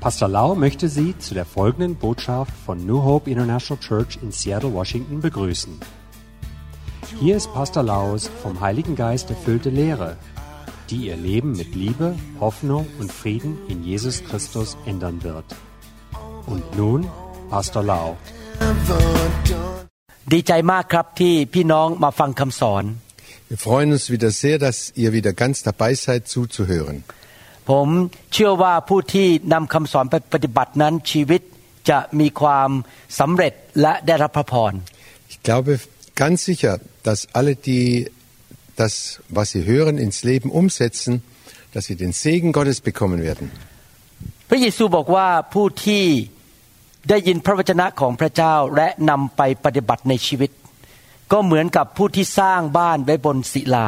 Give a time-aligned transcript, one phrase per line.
[0.00, 4.72] Pastor Lau möchte Sie zu der folgenden Botschaft von New Hope International Church in Seattle,
[4.74, 5.80] Washington begrüßen.
[7.20, 10.16] Hier ist Pastor Laus vom Heiligen Geist erfüllte Lehre,
[10.90, 15.46] die Ihr Leben mit Liebe, Hoffnung und Frieden in Jesus Christus ändern wird.
[16.46, 17.06] Und nun
[17.50, 18.16] Pastor Lau.
[20.32, 22.84] ดีใจมากครับที่พี่น้องมาฟังคำสอน
[23.50, 26.96] Wir freuen uns wieder sehr, dass ihr wieder ganz dabei seid zuzuhören.
[27.69, 27.87] ผม
[28.33, 31.41] เชื่อว่าผู้ที่นำคำสอนไปปฏิบัตินั้นชีวิต
[31.89, 32.69] จะมีความ
[33.19, 34.73] สำเร็จและได้รับพระพร
[35.31, 35.71] Ich glaube
[36.21, 36.73] ganz sicher,
[37.07, 37.85] dass alle, die
[38.81, 38.93] das,
[39.37, 41.13] was sie hören, ins Leben umsetzen,
[41.73, 43.45] dass sie den Segen Gottes bekommen werden.
[44.49, 46.05] พระเยซูบอกว่าผู้ที่
[47.09, 50.51] ได้ยินพระวจนะของพระเจ้าและนำไปปฏิบัติในชีวิต
[51.31, 53.87] ก็เหมือนกับผู้ที่สร้างบ้านไว้บนศิลา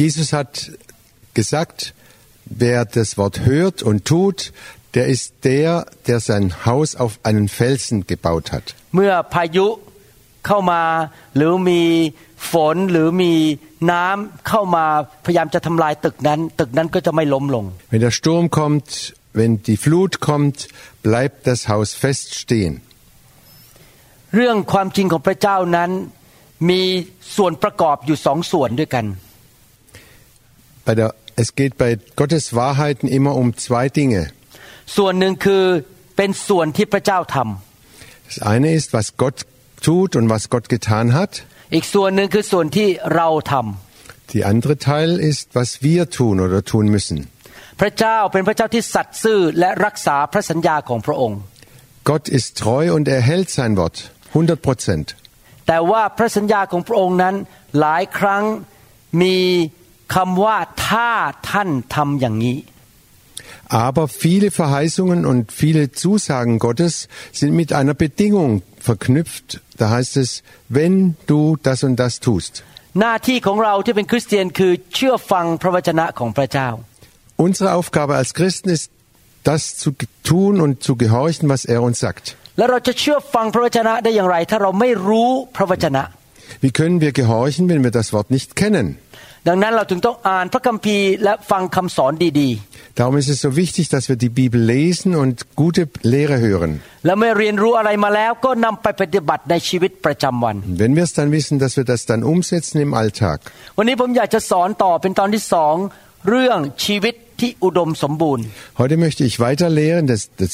[0.00, 0.50] Jesus hat
[1.38, 1.78] gesagt,
[2.45, 4.51] wer das Wort hört und tut,
[4.95, 8.65] der ist der, der sein Haus auf einen Felsen gebaut hat.
[8.95, 9.67] เมื่อพายุ
[10.47, 10.81] เข้ามา
[11.35, 11.81] หรือมี
[12.51, 13.33] ฝนหรือมี
[13.91, 14.85] น้ำเข้ามา
[15.25, 18.89] พยายามจะทำลายตึกนั้น ตึกนั้นก็จะไม่ล้มลง Wenn der Sturm kommt,
[19.39, 20.57] wenn die Flut kommt,
[21.07, 22.73] bleibt das Haus fest stehen.
[24.35, 25.89] เรื่องความจริงของพระเจ้านั้น
[26.69, 26.81] มี
[27.35, 29.05] ส่วนประกอบอยู่สองส่วนด้วยกัน
[30.85, 31.09] Bei der,
[31.41, 34.23] es geht bei Gottes Wahrheiten immer um zwei Dinge.
[34.97, 35.63] ส่วนหนึ่งคือ
[36.17, 37.37] เป็นส่วนที่พระเจ้าท
[38.27, 39.37] Das eine ist, was Gott
[39.87, 41.31] tut und was Gott getan hat.
[41.55, 43.53] ำอีกส่วนหนึ่งคือส่วนที่เราท
[44.33, 47.17] Die andere Teil ist, was wir tun oder tun müssen.
[47.53, 51.39] ำพระเจ้าเป็นพระเจ้าที่สัตย์ซื่อและรักษาพระสัญญาของพระองค์
[52.09, 53.97] Gott ist treu und er hält sein Wort.
[54.33, 55.07] 100 Prozent.
[55.67, 57.35] แต่ว่าพระสัญญาของพระองค์นั้น
[57.79, 58.43] หลายครั้ง
[59.21, 59.35] มี
[60.15, 61.11] คำว่าถ้า
[61.49, 62.57] ท่านทำอย่างนี้
[63.85, 69.61] Aber viele Verheißungen und viele Zusagen Gottes sind mit einer Bedingung verknüpft.
[69.77, 72.53] Da heißt es, wenn du das und das tust.
[72.99, 76.69] หน้าที่ของเราที่เป็นคริสเตียนคือเชื่อฟังพระวจนะของพระเจ้า
[77.45, 78.85] Unsere Aufgabe als Christen ist,
[79.49, 79.89] das zu
[80.31, 82.25] tun und zu gehorchen, was er uns sagt.
[82.57, 86.03] แล้วเราจะเชื่อฟังพระวจนะได้อย่างไร ถ้าเราไม่รู้พระวจนะ
[86.63, 88.85] Wie können wir gehorchen, wenn wir das Wort nicht kennen?
[89.47, 92.49] ดังนั้นเราถึงต้องอ่านพระคัมภีร์และฟังคำสอนดี
[92.99, 95.83] Darum ist es so wichtig, dass wir die Bibel lesen und gute
[96.13, 96.71] Lehre hören.
[96.89, 103.37] ๆ และเมื่อเรียนรู้อะไรมาแล้วก็นำไปปฏิบัติในชีวิตประจำวัน Und wenn wir es dann wissen, dass wir das dann umsetzen im Alltag.
[103.77, 105.75] วันนี้ผมอยากจะสอนต่อเป็นตอนที่สอง
[106.29, 108.45] เรื่องชีวิตที่อุดมสมบูรณ์
[108.81, 110.53] Heute möchte ich weiter lehren, das, das,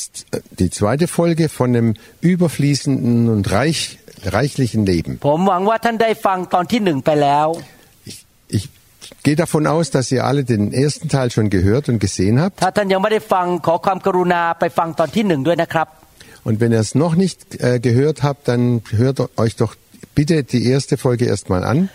[0.61, 1.87] die zweite Folge von dem
[2.31, 3.79] überfließenden und reich,
[4.37, 5.11] reichlichen Leben.
[5.27, 7.47] ผมหวังว่าท่านได้ฟังตอนที่หนึ่งไปแล้ว
[8.09, 8.19] Ich,
[8.57, 8.65] ich
[9.22, 12.60] gehe davon aus, dass ihr alle den ersten Teil schon gehört und gesehen habt.
[16.44, 19.74] Und wenn ihr es noch nicht äh, gehört habt, dann hört euch doch
[20.14, 21.90] bitte die erste Folge erstmal an.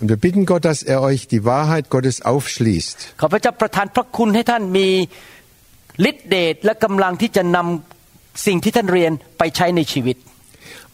[0.00, 3.14] Und wir bitten Gott, dass er euch die Wahrheit Gottes aufschließt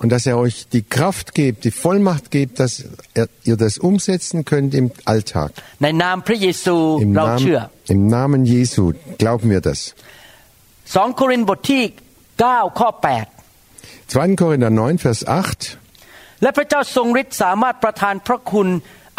[0.02, 2.74] Und dass er euch die Kraft gibt, die Vollmacht gibt, dass
[3.14, 5.52] er, ihr das umsetzen könnt im Alltag.
[5.84, 6.76] ในนามพระเยซู
[7.06, 8.84] Im เราเชื่อ Namen, Im Namen Jesu
[9.22, 9.80] glauben wir das.
[10.96, 11.84] สองโครินธ์บทที่
[12.30, 12.90] 9 ข้อ
[14.14, 14.42] 2.
[14.42, 15.60] Korinther 9, Vers 8.
[15.78, 18.68] 8 และพระเจ้าทรงฤทธิ์สามารถประทานพระคุณ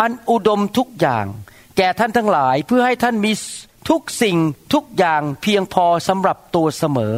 [0.01, 1.27] อันอุดมทุกอย่าง
[1.77, 3.33] แก่ท่านทั้งหลายเพื่อให้ท่านมี
[3.91, 4.37] ทุกสิ่ง
[4.75, 7.15] ทุกอย่างเพียงพอสำหรับตัวเสมอ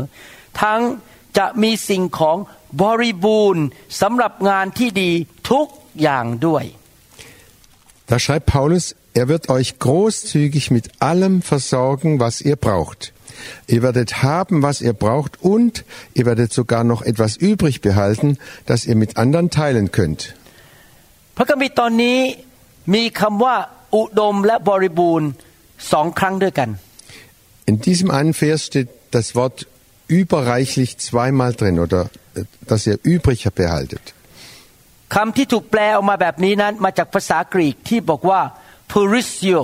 [0.63, 0.81] ทั้ง
[1.39, 2.37] จะมีสิ่งของ
[2.83, 3.65] บริบูรณ์
[4.01, 5.11] สำหรับงานที่ดี
[5.51, 5.67] ทุก
[6.01, 6.65] อย่างด้วย
[8.11, 13.01] Da schreibt Paulus, er wird euch großzügig mit allem versorgen, was ihr braucht.
[13.67, 18.85] Ihr werdet haben, was ihr braucht und ihr werdet sogar noch etwas übrig behalten, das
[18.85, 20.21] ihr mit anderen teilen könnt.
[21.37, 22.19] พระคัมภีร์ตอนนี้
[22.95, 23.57] มีคำว่า
[23.97, 25.29] อุดมและบริบูรณ์
[25.93, 26.69] สองครั้งด้วยกัน
[27.71, 29.57] In diesem einen Vers steht das Wort
[30.09, 34.05] überreichlich zweimal drin oder äh, dass ihr übrig behaltet.
[35.15, 38.41] คำที่ถูกแปลออกมาแบบนี้นั้นมาจากภาษากรีกที่บอกว่า
[38.93, 39.63] perisio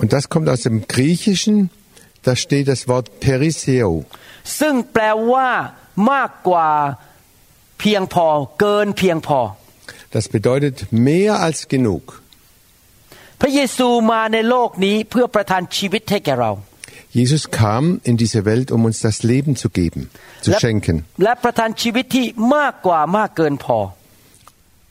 [0.00, 1.56] Und das kommt aus dem Griechischen,
[2.26, 3.90] da steht das Wort periseo.
[4.60, 5.02] ซึ่งแปล
[5.32, 5.48] ว่า
[6.12, 6.68] มากกว่า
[7.80, 8.26] เพียงพอ
[8.60, 9.40] เกินเพียงพอ
[10.14, 10.76] Das bedeutet
[11.08, 12.04] mehr als genug.
[13.40, 16.50] พระเยซูมาในโลกนี้เพื่อประทานชีวิตให้แก่เรา
[17.20, 20.00] Jesus kam in diese Welt, um uns das Leben zu geben,
[20.44, 20.96] zu และ schenken.
[21.24, 22.26] และประทานชีวิตที่
[22.56, 23.78] มากกว่ามากเกินพอ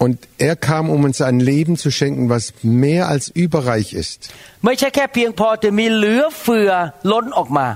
[0.06, 0.18] Und
[0.50, 2.44] er kam, um uns ein Leben zu schenken, was
[2.84, 4.20] mehr als überreich ist.
[4.66, 6.72] ไม่ใช่แค่เพียงพอจะมีเหลือเฟือ
[7.12, 7.68] ล้นออกมา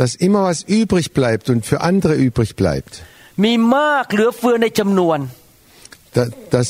[0.00, 2.92] Dass immer was übrig bleibt und für andere übrig bleibt.
[3.44, 5.18] มีมากเหลือเฟือในจำนวน
[6.16, 6.68] Da- Das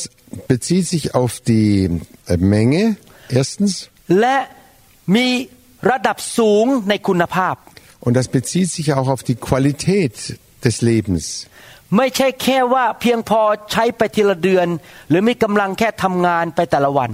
[0.53, 1.71] bezieht sich auf die
[2.33, 2.83] äh, Menge,
[3.41, 3.73] erstens.
[4.21, 4.37] และ
[5.15, 5.27] มี
[5.91, 7.55] ระดับสูงในคุณภาพ
[8.07, 10.15] Und das bezieht sich auch auf die Qualität
[10.67, 11.25] des Lebens.
[11.97, 13.41] ไม่ใช่แค่ว่าเพียงพอ
[13.73, 14.69] ใช้ไปทีละเดือน
[15.09, 17.11] หรือมีกำลังแค่ทำงานไปแต่ละวัน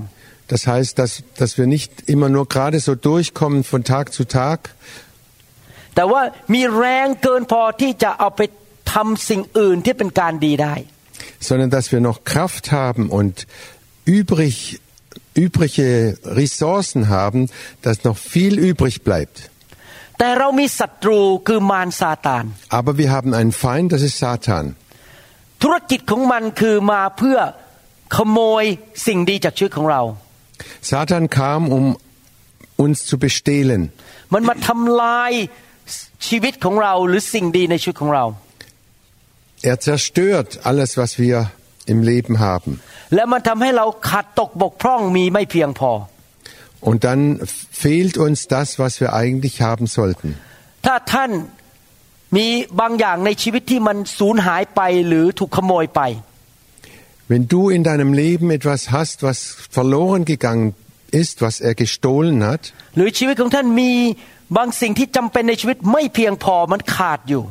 [0.53, 4.59] Das heißt, dass, dass wir nicht immer nur gerade so durchkommen von Tag zu Tag,
[5.95, 6.23] แต่ว่า
[6.55, 8.41] มีแรงเกินพอที่จะเอาไป
[8.95, 10.75] ทำสิ่งอื่นที่เป็นการดีได้
[11.49, 13.35] sondern dass wir noch Kraft haben und
[14.19, 14.55] übrig,
[15.39, 17.51] übrige Ressourcen haben,
[17.83, 19.51] dass noch viel übrig bleibt.
[20.19, 22.45] แต่เรามีศัตรูคือมารซาตาน
[22.79, 24.65] Aber wir haben einen Feind, das ist Satan.
[25.63, 27.39] ธุรกิจของมันคือมาเพื่อ
[28.17, 28.65] ขโมย
[29.07, 30.03] สิ่งดีจากชีวิตของเรา
[30.91, 31.85] Satan kam, um
[32.85, 33.83] uns zu bestehlen.
[34.35, 35.33] มันมาทำลาย
[36.29, 38.25] ชีวิตของเราหรือสิ่งดีในชีวิตของเรา
[39.71, 41.37] Er zerstört alles, was wir
[41.93, 42.73] im Leben haben.
[43.15, 45.93] และมันทำให้เราขาดตกบกพร่องมีไม่เพียงพอ
[46.91, 47.23] Und dann
[47.85, 50.29] fehlt uns das, was wir eigentlich haben sollten.
[50.87, 51.31] ถ้าท่าน
[52.37, 52.47] มี
[52.81, 56.03] บางอย่างในชีวิตที่มันสูญหายไปหรือถูกขโมยไป
[57.33, 59.39] Wenn du in deinem Leben etwas hast, was
[59.79, 60.67] verloren gegangen
[61.23, 62.63] ist, was er gestohlen hat,
[62.97, 63.93] หรือชีวิตของท่านมี
[64.57, 67.43] บางสิ่งที่จำเป็นในชีวิตไม่เพียงพอมันขาดอยู่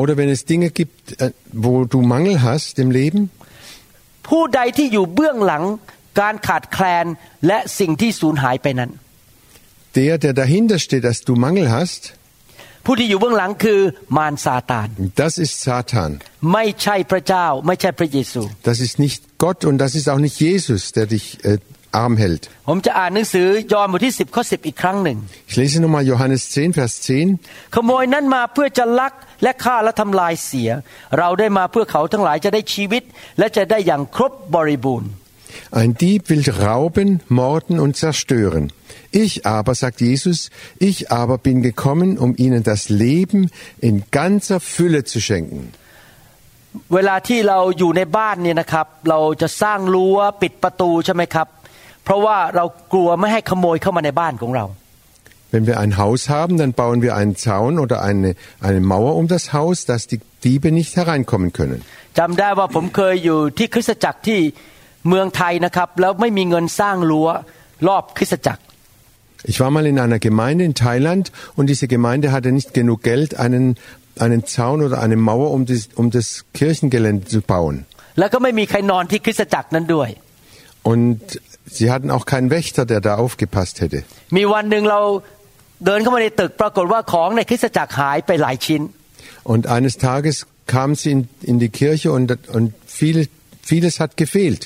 [0.00, 3.30] oder wenn es Dinge gibt, äh, wo du Mangel hast im Leben,
[4.29, 5.63] ผู้ใดที่อยู่เบื้องหลัง
[6.19, 7.05] การขาดแคลน
[7.47, 8.91] และสิ่งที่สูญหายไปนั้น
[9.99, 12.01] der, der dahinter steht, dass du Mangel hast,
[12.85, 13.79] ผู้ที่อยู่เบื้องหลังคือ
[14.17, 14.87] มารซาตาน
[15.23, 16.11] das ist Satan.
[16.53, 21.57] ไม่ใช่พระเจ้าไม่ใช่พระเยซู Das ist nicht Gott und das ist auch nicht Jesus, der dich äh,
[22.04, 22.42] arm hält.
[22.68, 25.18] ผมจะอ่านหนังสือยอห์นบทที่ 10ข้อ10 อีกครั้งหนึ่ง
[25.48, 26.94] Ich lese nochmal Johannes 10, Vers
[27.34, 27.74] 10.
[27.74, 29.12] ขโมยนั้นมาเพื่อจะลัก
[29.42, 30.70] และฆ่าและทำลายเสีย
[31.18, 33.02] เราได้มาเพื่อเขาทั้งหลายจะได้ชีวิต
[33.38, 35.10] และจะได้อย่างครบบริบูรณ์
[35.80, 38.64] Ein Dieb will rauben, morden und zerstören.
[39.10, 43.50] Ich aber, sagt Jesus, ich aber bin gekommen, um ihnen das Leben
[43.80, 45.60] in ganzer Fülle zu schenken.
[46.94, 51.48] เวลาที่เราอยู่ในบ้านเนี่ยนะครับ เราจะสร้างรั้วปิดประตูใช่ไหมครับ
[52.08, 54.66] เพราะว่าเรากลัวไม่ให้ขโมยเข้ามาในบ้านของเรา
[55.54, 58.34] Wenn wir ein Haus haben, dann bauen wir einen Zaun oder eine,
[58.68, 61.78] eine Mauer um das Haus, dass die Diebe nicht hereinkommen können.
[62.18, 64.40] จำได้ว่าผมเคยอยู่ที่คริสตจักรที่
[65.08, 67.28] เมืองไทยนะครับ แล้วไม่มีเงินสร้างรั้ว
[67.88, 68.62] รอบคริสตจักร
[69.52, 71.24] Ich war mal in einer Gemeinde in Thailand
[71.56, 73.76] und diese Gemeinde hatte nicht genug Geld, einen,
[74.24, 76.26] einen Zaun oder eine Mauer um das, um das
[76.58, 77.76] Kirchengelände zu bauen.
[78.18, 80.08] แล้วก็ไม่มีใครนอนที่คริสตจักรนั้นด้วย
[80.92, 81.22] Und
[81.76, 84.00] sie hatten auch keinen Wächter, der da aufgepasst hätte.
[84.36, 85.00] มีวันหนึ่งเรา
[85.86, 88.82] เดินเข้ามาในตึกปรากฏว่าของในคริสตจักรหายไปหลายชิ้น
[89.52, 90.36] Und eines Tages
[90.74, 91.20] kamen sie in,
[91.50, 92.26] in die Kirche und,
[92.56, 92.66] und
[92.98, 93.18] viel,
[93.70, 94.62] vieles hat gefehlt.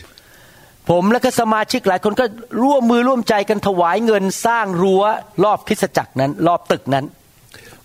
[0.91, 2.25] ผมและก็สมาชิกหลายคนก็
[2.63, 5.03] ร่วมมือร่วมใจกันถวายเงินสร้างรั้ว
[5.45, 7.05] รอบคริสตจักรนั้น รอบตึกนั้น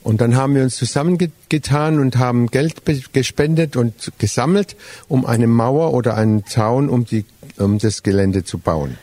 [0.09, 2.77] und dann haben wir uns zusammengetan und haben Geld
[3.13, 4.75] gespendet und gesammelt,
[5.07, 7.27] um eine Mauer oder einen Zaun um, die,
[7.59, 8.97] um das Gelände zu bauen.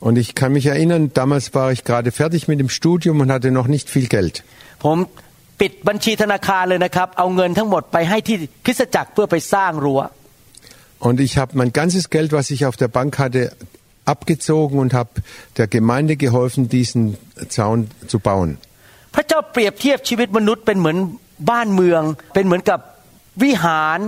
[0.00, 3.50] Und ich kann mich erinnern, damals war ich gerade fertig mit dem Studium und hatte
[3.50, 4.42] noch nicht viel Geld.
[10.98, 13.52] und ich habe mein ganzes Geld, was ich auf der Bank hatte,
[14.05, 15.09] abgezogen und habe
[15.57, 17.17] der Gemeinde geholfen, diesen
[17.49, 18.57] Zaun zu bauen.
[19.15, 20.97] พระเจ้าเปรียบเทียบชีวิตมนุษย์เป็นเหมือน
[21.49, 22.01] บ้านเมือง
[22.33, 22.79] เป็นเหมือนกับ
[23.43, 23.99] วิหาร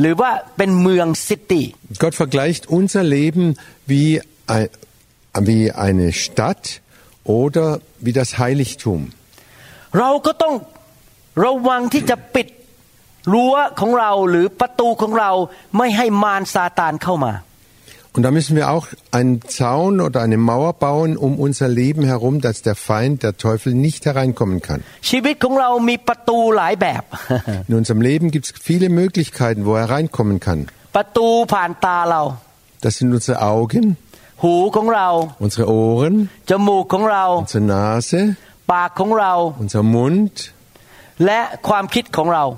[0.00, 1.64] หรือว่าเป็นเมืองซิตี้
[2.02, 3.44] Gott vergleicht unser Leben
[3.92, 4.10] wie,
[4.54, 4.68] ein,
[5.48, 6.64] wie eine Stadt
[7.40, 7.66] oder
[8.04, 9.00] wie das Heiligtum.
[9.98, 10.54] เราก็ต้อง
[11.44, 12.48] ระวังที่จะปิด
[13.32, 15.30] รั้วของเราหรือประตูของเรา
[15.78, 17.32] ไม่ให้มารซาตานเข้ามา
[18.13, 22.41] und da müssen wir auch einen Zaun oder eine Mauer bauen um unser Leben herum,
[22.41, 24.83] dass der Feind, der Teufel nicht hereinkommen kann.
[27.67, 30.67] In unserem Leben gibt es viele Möglichkeiten, wo er hereinkommen kann.
[32.81, 33.95] Das sind unsere Augen,
[35.39, 36.29] unsere Ohren,
[37.39, 38.35] unsere Nase,
[39.59, 40.53] unser Mund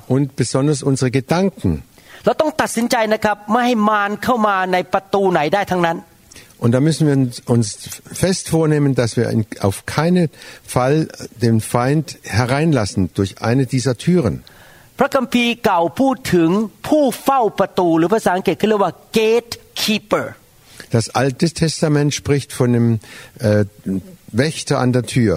[0.07, 1.83] und besonders unsere Gedanken.
[2.24, 5.98] เราต้องตัดสินใจนะครับ ไม่ให้มารเข้ามาในประตูไหนได้ทั้งนั้น
[6.64, 7.66] Und da müssen wir uns- uns
[8.24, 10.26] fest vornehmen, dass wir in- auf keinen
[10.74, 10.96] Fall
[11.44, 12.06] den Feind
[12.38, 14.34] hereinlassen durch eine dieser Türen.
[14.98, 16.50] พระคัมภีร์เก่าพูดถึง
[16.88, 20.26] ผู้เฝ้าประตู หรือภาษาอังกฤษเขาเรียกว่า gatekeeper
[20.96, 22.88] Das Alte Testament spricht von einem
[23.40, 23.64] äh,
[24.42, 25.34] Wächter an der Tür.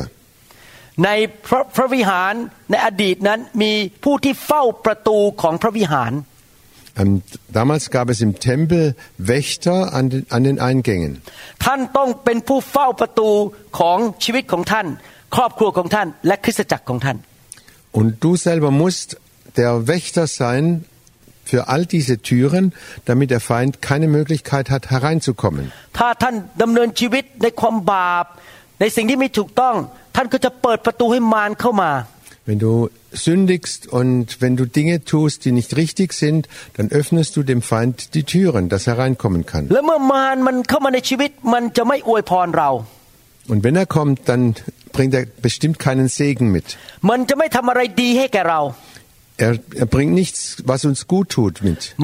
[1.06, 1.10] ใน
[1.48, 2.34] พระพระวิหาร
[2.72, 3.74] ในอดีตนั้นมี
[4.04, 6.12] ผู้ที่เฝ้าประตูของพระวิหาร
[7.00, 7.22] Ähm,
[7.54, 11.22] damals gab es im Tempel Wächter an den, an den Eingängen.
[11.66, 13.30] ท่านต้องเป็นผู้เฝ้าประตู
[13.80, 14.88] ของชีวิตของท่าน
[15.36, 17.18] ครอบครัวของท่าน และคริสตจักรของท่าน
[18.00, 19.10] Und du selber musst
[19.62, 20.64] der Wächter sein
[21.50, 22.66] für all diese Türen,
[23.10, 25.66] damit der Feind keine Möglichkeit hat, hereinzukommen.
[25.98, 28.26] ถ้าท่านดำเนินชีวิตในความบาป
[28.80, 29.76] ในสิ่งที่ไม่ถูกต้อง
[30.16, 31.92] ท่านก็จะเปิดประตูให้มารเข้ามา
[32.47, 36.47] wenn du sündigst und wenn du Dinge tust, die nicht richtig sind,
[36.77, 39.69] dann öffnest du dem Feind die Türen, dass er reinkommen kann.
[43.49, 44.55] Und wenn er kommt, dann
[44.93, 46.77] bringt er bestimmt keinen Segen mit.
[49.37, 51.95] Er, er bringt nichts, was uns gut tut, mit.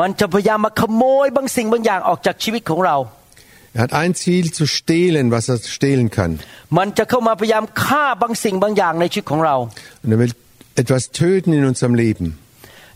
[3.78, 6.32] Er hat ein Ziel, zu stehlen, was er stehlen kann.
[6.78, 9.56] มันจะเข้ามาพยายามฆ่าบางสิ่งบางอย่างในชีวิตของเรา
[10.04, 10.34] Und er will
[10.82, 12.28] etwas töten in unserem Leben.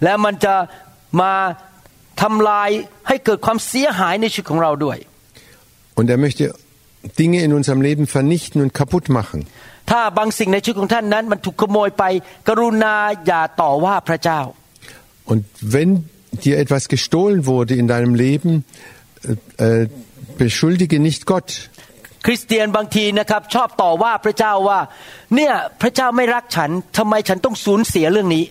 [0.04, 0.56] และมันจะ
[1.22, 1.34] มา
[2.22, 2.70] ทำลาย
[3.08, 4.98] ให้เกิดความเสียหายในชีวิตของเราด้วย
[6.00, 6.46] Und er möchte
[7.22, 9.40] Dinge in unserem Leben vernichten und kaputt machen.
[9.90, 12.04] ถ้าบางสิ่งในชีวิตของท่านนั้น มันถูกขโมยไป
[12.48, 12.96] กรุณา
[13.26, 14.42] อย่าต่อว่าพระเจ้า
[15.32, 15.42] Und
[15.76, 15.92] wenn
[16.44, 18.52] dir etwas gestohlen wurde in deinem Leben,
[19.60, 19.88] äh, äh,
[20.38, 21.50] beschuldige nicht Gott.
[22.26, 24.80] คริสเตียนบางทีนะครับ ชอบต่อว่าพระเจ้าว่า
[25.36, 28.46] เนี่ยพระเจ้าไม่รักฉันทำไมฉันต้องสูญเสียเรื่องนี้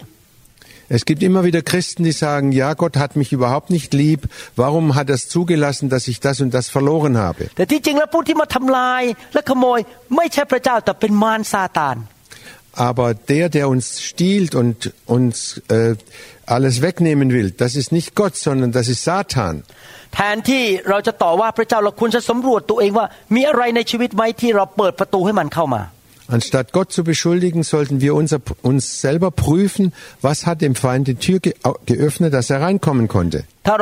[0.91, 4.21] Es gibt immer wieder Christen, die sagen, ja, Gott hat mich überhaupt nicht lieb.
[4.57, 7.43] Warum hat er es zugelassen, dass ich das und das verloren habe?
[7.57, 9.03] แต่ที่จริงแล้วผู้ที่มาทำลาย
[9.35, 9.79] และขโมย
[10.17, 11.97] ไม่ใช่พระเจ้าแต่เป็นมารซาตาน
[12.89, 14.77] Aber der, der uns stiehlt und
[15.17, 15.97] uns äh,
[16.55, 19.55] alles wegnehmen will, das ist nicht Gott, sondern das ist Satan.
[20.15, 25.83] แทนที่เราจะต่อว่าพระเจ้าเราควรจะสำรวจตัวเองว่า มีอะไรในชีวิตไหมที่เราเปิดประตูให้มันเข้ามา
[26.37, 31.15] Anstatt Gott zu beschuldigen, sollten wir unser, uns selber prüfen, was hat dem Feind die
[31.15, 31.55] Tür ge
[31.87, 33.39] geöffnet, dass er reinkommen konnte.
[33.67, 33.73] ถ้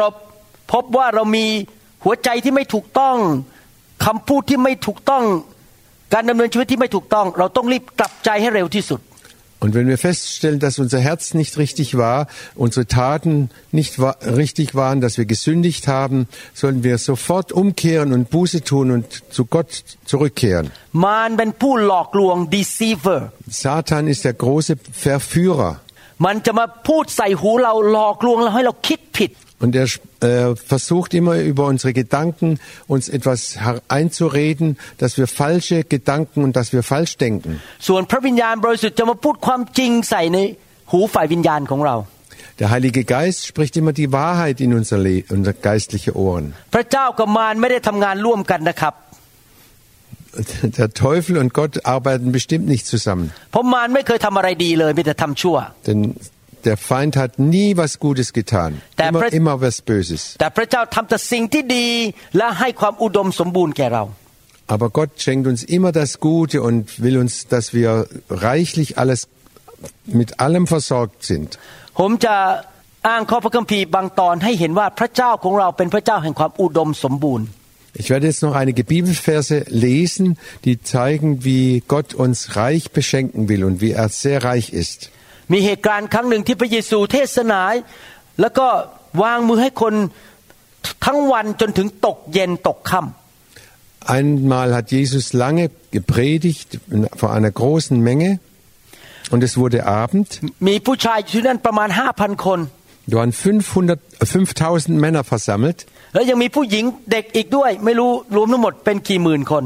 [9.61, 12.25] und wenn wir feststellen, dass unser Herz nicht richtig war,
[12.55, 18.31] unsere Taten nicht wa richtig waren, dass wir gesündigt haben, sollen wir sofort umkehren und
[18.31, 20.71] Buße tun und zu Gott zurückkehren.
[23.47, 25.79] Satan ist der große Verführer.
[29.61, 29.87] Und er
[30.21, 36.73] äh, versucht immer über unsere Gedanken uns etwas einzureden, dass wir falsche Gedanken und dass
[36.73, 37.61] wir falsch denken.
[42.59, 44.97] Der Heilige Geist spricht immer die Wahrheit in unser,
[45.29, 46.53] unser geistliche Ohren.
[50.63, 53.31] Der Teufel und Gott arbeiten bestimmt nicht zusammen.
[55.85, 56.15] Denn
[56.64, 58.70] der Feind hat nie was Gutes getan.
[58.98, 60.22] Der Immer, Pres- immer was Böses.
[60.40, 61.88] แต่พระเจ้าทำแต่สิ่งที่ดี
[62.36, 64.04] และให้ความอุดมสมบูรณ์แก่เรา
[64.74, 67.90] Aber Gott schenkt uns immer das Gute und will uns, dass wir
[68.48, 69.20] reichlich alles,
[70.20, 71.48] mit allem versorgt sind.
[71.98, 72.36] ผมจะ
[73.08, 77.46] อ้างข้อพระคัมภีร์บางตอนให้เห็นว่าพระเจ้าของเราเป็นพระเจ้าแห่งความอุดมสมบูรณ์
[78.02, 80.26] Ich werde jetzt noch einige Bibelverse lesen,
[80.66, 85.00] die zeigen, wie Gott uns reich beschenken will und wie er sehr reich ist.
[85.51, 87.61] มีเหตุการณ์ครั้งหนึ่งที่พระเยซูเทศนา
[88.41, 88.67] แล้วก็
[89.23, 89.93] วางมือให้คน
[91.05, 93.11] ทั้งวันจนถึงตกเย็นตกค่ำ
[94.17, 95.65] Einmal hat Jesus lange
[95.97, 96.69] gepredigt
[97.21, 98.29] vor einer großen Menge
[99.33, 100.27] und es wurde Abend.
[100.67, 102.59] มีผู้ชายอยู่ที่นั่นประมาณห้าพันคน
[103.11, 105.79] Da waren 500, 5000 Männer versammelt
[106.13, 109.63] แล้วยังมีผู้หญิงเด็กอีกด้วยไม่รู้รวมทั้งหมดเป็นกี่หมื่นคน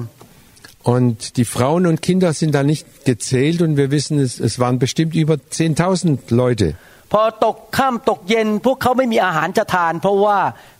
[0.85, 4.79] und die Frauen und Kinder sind da nicht gezählt und wir wissen, es, es waren
[4.79, 6.69] bestimmt über 10.000 Leute.
[7.12, 10.39] พอตกค่ำตกเย็น พวกเขาไม่มีอาหารจะทาน เพราะว่า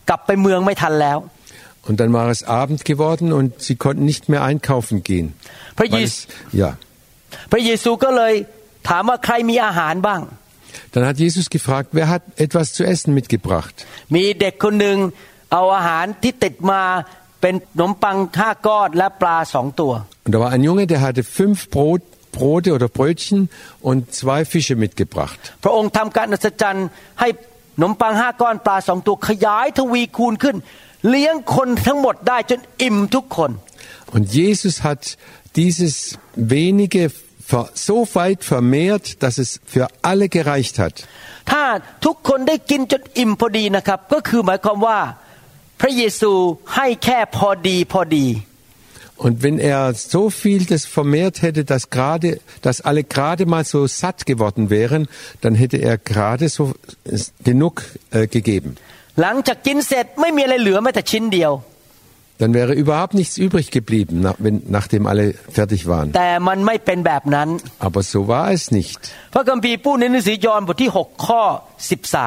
[0.09, 1.17] กลับไปเมืองไม่ทันแล้ว
[1.87, 5.27] Und dann war es Abend geworden und sie konnten nicht mehr einkaufen gehen.
[5.77, 6.27] พระเย Weil ซู es,
[6.61, 6.69] ja.
[7.51, 8.33] พระเยซูก็เลย
[8.89, 10.21] ถามว่าใครมีอาหารบ้าง
[10.93, 13.75] Dann hat Jesus gefragt, wer hat etwas zu essen mitgebracht?
[14.15, 14.97] มีเด็กคนหนึ่ง
[15.51, 16.81] เอาอาหารที่ติดมา
[17.41, 19.93] เป็นขนมปังห้าก้อนและปลาสองตัว
[20.25, 22.01] Und da war ein Junge, der hatte fünf Brot,
[22.37, 23.39] Brote oder Brötchen
[23.89, 25.39] und zwei Fische mitgebracht.
[25.63, 26.87] พระองค์ทำการอัศจรรย์
[27.19, 27.27] ให้
[27.77, 30.57] ขนมปังห้าก้อนปลาสองตัวขยายทวีคูณขึ้น
[31.09, 33.51] เลี้ยงคนทั้งหมดได้จนอิ่มทุกคน
[34.15, 35.01] Und Jesus hat
[35.61, 35.93] dieses
[36.55, 37.03] wenige
[37.51, 40.95] ver- so weit vermehrt, dass es für alle gereicht hat.
[41.51, 41.63] ถ้า
[42.05, 44.99] ทุกคนได้กินจนอิ่มพอดีนะครับ ก็คือหมายความว่า
[45.81, 46.31] พระเยซู
[46.75, 48.27] ให้แค่พอดีพอดี
[49.25, 53.85] Und wenn er so viel das vermehrt hätte, dass gerade, dass alle gerade mal so
[53.85, 55.07] satt geworden wären,
[55.41, 56.73] dann hätte er gerade so
[57.05, 57.75] äh, genug
[58.11, 58.71] äh, gegeben.
[59.21, 61.53] หลังจากกินเสร็จไม่มีอะไรเหลือแม้แต่ชิ้นเดียว
[62.41, 65.25] Dann wäre überhaupt nichts übrig geblieben, nach, wenn, nachdem alle
[65.57, 66.07] fertig waren.
[66.17, 67.49] แต่มันไม่เป็นแบบนั้น
[67.87, 68.99] Aber so war es nicht.
[69.33, 71.43] พระคัมภีร์พูดในหนังสือยอห์นบทที่ 6 ข้อ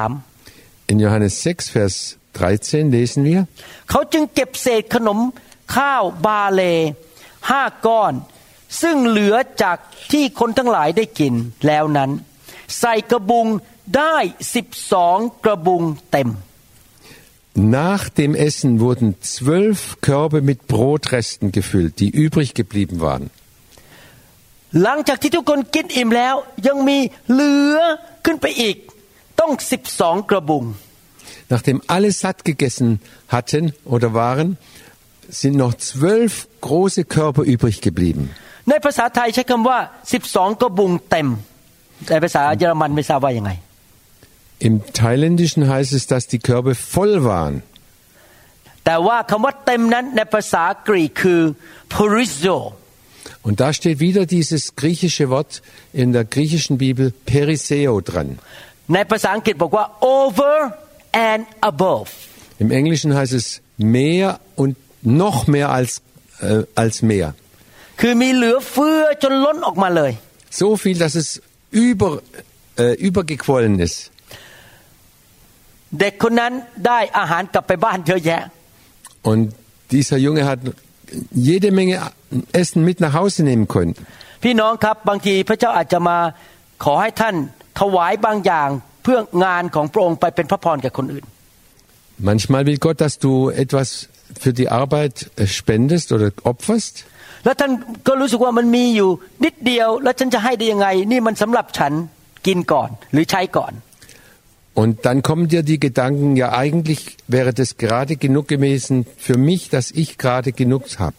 [0.03, 1.95] 13 In Johannes 6, Vers
[2.34, 3.40] 13 lesen wir,
[3.90, 5.18] เขาจึงเก็บเศษขนม
[5.76, 6.62] ข้าวบาเล
[7.50, 8.12] ห้าก้อน
[8.82, 9.78] ซึ่งเหลือจาก
[10.12, 11.34] ที่คนทั้งหลายได้กิน
[11.66, 12.10] แล้วนั้น
[12.78, 13.46] ใส่กระบุง
[13.96, 14.16] ได้
[14.54, 15.82] สิบสองกระบุง
[16.12, 16.30] เต็ม
[17.54, 23.30] nach dem Essen wurden zwölf Körbe mit Brotresten gefüllt, die übrig geblieben waren.
[24.82, 26.34] หลังจากที่ทุกคนกินอิ่มแล้ว
[26.66, 26.98] ยังมี
[27.32, 27.76] เหลือ
[28.24, 28.76] ขึ้นไปอีก
[29.40, 30.64] ต้องสิบสองกระบุง
[31.53, 34.57] Nachdem alle satt gegessen hatten oder waren,
[35.29, 38.23] sind noch zwölf große Körper übrig geblieben.
[38.69, 39.79] ในภาษาไทยใช้คำว่า
[40.13, 41.27] สิบสองกระบุงเต็ม
[42.07, 43.51] แต่ภาษาเยอรมันไม่ทราบว่ายังไง
[44.67, 47.55] Im Thailändischen heißt es, dass die Körbe voll waren.
[48.85, 51.41] แต่ว่าคำว่าเต็มนั้นในภาษากรีกคือ
[51.93, 52.57] porizo
[53.45, 55.51] Und da steht wieder dieses griechische Wort
[56.01, 58.29] in der griechischen Bibel Periseo dran.
[58.93, 59.85] ในภาษาอังกฤษบอกว่า
[60.17, 60.55] over
[61.27, 61.41] and
[61.71, 62.09] above
[62.63, 66.01] Im Englischen heißt es mehr und noch mehr als,
[66.41, 67.29] äh, als mehr.
[67.99, 70.11] คือมีเหลือเฟือจนล้นออกมาเลย
[70.61, 71.27] So viel, dass es
[71.87, 72.11] über,
[72.83, 73.97] äh, übergequollen ist.
[75.99, 76.53] เด็กคนนั้น
[76.87, 78.41] ได้อาหารกลับไปบ้านเยอะแยะ
[79.29, 79.43] Und
[79.93, 80.59] dieser Junge hat
[81.49, 81.95] jede Menge
[82.61, 83.95] Essen mit nach Hause nehmen können.
[84.43, 86.17] พี่น้องครับบางทีพระเจ้าอาจจะมา
[86.83, 87.35] ขอให้ท่าน
[87.79, 88.69] ถวายบางอย่าง
[89.03, 91.25] เพื่องานของพระองค์ไปเป็นพระพรแก่คนอื่น
[92.29, 94.07] Manchmal will Gott, dass du etwas
[94.43, 96.95] für die Arbeit äh, spendest oder opferst.
[97.45, 97.71] แล้วท่าน
[98.07, 99.09] ก็รู้สึกว่ามันมีอยู่
[99.45, 101.93] นิดเดียว แล้วฉันจะให้ได้ยังไง นี่มันสำหรับฉัน
[102.47, 103.73] กินก่อน หรือใช้ก่อน
[104.81, 109.69] Und dann kommen dir die Gedanken, ja eigentlich wäre das gerade genug gewesen für mich,
[109.69, 111.15] dass ich gerade genug habe.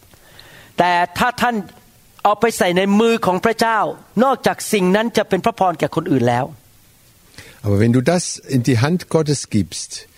[7.63, 10.09] Aber wenn du das in die Hand Gottes gibst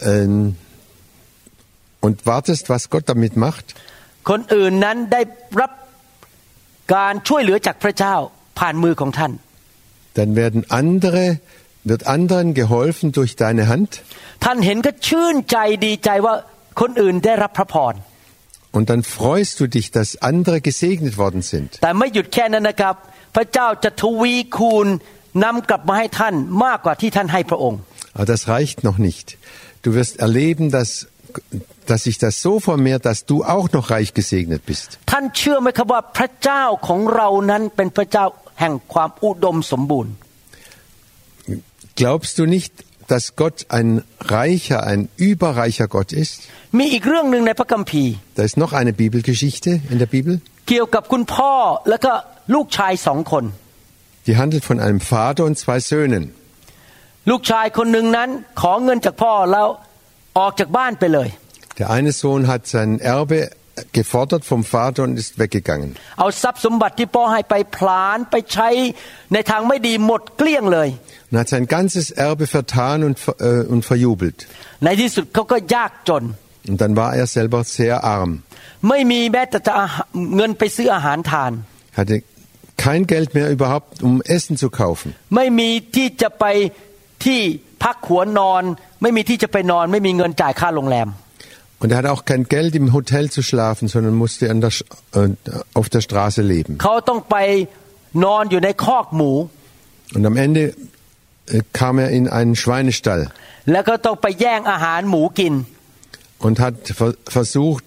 [0.00, 0.56] ähm,
[2.00, 3.66] und wartest, was Gott damit macht,
[4.30, 5.20] คนอื่นนั้นได้
[5.60, 5.72] รับ
[6.94, 8.14] การช่วยเหลือจากพระเจ้า
[8.58, 9.32] ผ่านมือของท่าน
[10.18, 11.24] dann werden andere,
[11.90, 13.90] wird anderen geholfen durch deine Hand
[14.44, 16.34] ท่านเห็นก็ชื่นใจดีใจว่า
[16.80, 17.94] คนอื่นได้รับพระพร
[18.76, 21.68] und dann freust du dich, dass andere gesegnet worden sind.
[21.82, 22.94] แต่ไม่หยุดแค่นั้นนะครับ
[23.36, 24.86] พระเจ้าจะทวีคูณ
[25.44, 27.78] นำกลับมาให้ท่านมากกว่าที่ท่านให้พระองค์
[28.16, 29.26] Aber das reicht noch nicht.
[29.84, 30.90] Du wirst erleben, dass,
[31.90, 34.88] dass sich das so vermehrt, dass du auch noch reich gesegnet bist.
[35.10, 38.24] ท่านเชื่อไหมครับว่าพระเจ้าของเรานั้นเป็นพระเจ้า
[38.60, 40.14] แห่งความอุดมสมบูรณ์
[42.00, 42.72] Glaubst du nicht,
[43.12, 43.88] dass Gott ein
[44.38, 45.00] reicher, ein
[45.30, 46.36] überreicher Gott ist?
[46.78, 50.34] มีอีกเรื่องหนึ่งในพระคัมภีร์ Da ist noch eine Bibelgeschichte in der Bibel.
[50.68, 51.52] เกี่ยวกับคุณพ่อ
[51.88, 52.12] แล้วก็
[52.54, 53.44] ลูกชายสองคน
[54.26, 56.24] Die handelt von einem Vater und zwei Söhnen.
[57.30, 58.28] ลูกชายคนหนึ่งนั้น
[58.60, 59.68] ขอเงินจากพ่อแล้ว
[60.38, 61.28] ออกจากบ้านไปเลย
[61.80, 63.38] Der eine Sohn hat sein Erbe
[63.98, 65.90] gefordert vom Vater und ist weggegangen.
[66.18, 68.68] เอาทรัพย์สมบัติที่พ่อให้ไปพลานไปใช้
[69.32, 70.88] ในทางไม่ดีหมดเกลี้ยงเลย
[71.30, 74.38] Und hat sein ganzes Erbe vertan und, ver- äh, und verjubelt.
[74.84, 76.22] ในที่สุดเขาก็ยากจน
[76.70, 78.30] Und dann war er selber sehr arm.
[78.88, 81.52] ไม่มีแม้แต่จะอาหารเงินไปซื้ออาหารทาน
[81.98, 82.16] Hatte
[82.84, 85.08] kein Geld mehr überhaupt, um Essen zu kaufen.
[85.36, 86.44] ไม่มีที่จะไป
[87.24, 87.40] ที่
[87.82, 88.62] พักหัวนอน
[89.02, 91.08] ไม่มีที่จะไปนอน ไม่มีเงินจ่ายค่าโรงแรม
[91.82, 94.84] Und er hatte auch kein Geld im Hotel zu schlafen, sondern musste an der, Sch-
[95.12, 95.28] äh,
[95.78, 96.72] auf der Straße leben.
[96.84, 97.36] เขาต้องไป
[98.24, 99.32] นอนอยู่ในคอกหมู
[100.16, 100.62] Und am Ende
[101.54, 103.22] äh, kam er in einen Schweinestall
[103.72, 105.54] แล้วก็ต้องไปแย่งอาหารหมูกิน
[106.46, 107.86] und hat ver versucht,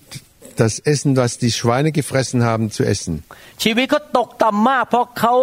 [0.62, 3.14] das Essen, was die Schweine gefressen haben, zu essen.
[3.64, 5.34] ชีวิตเขาตกต่ำมาก เพราะเขา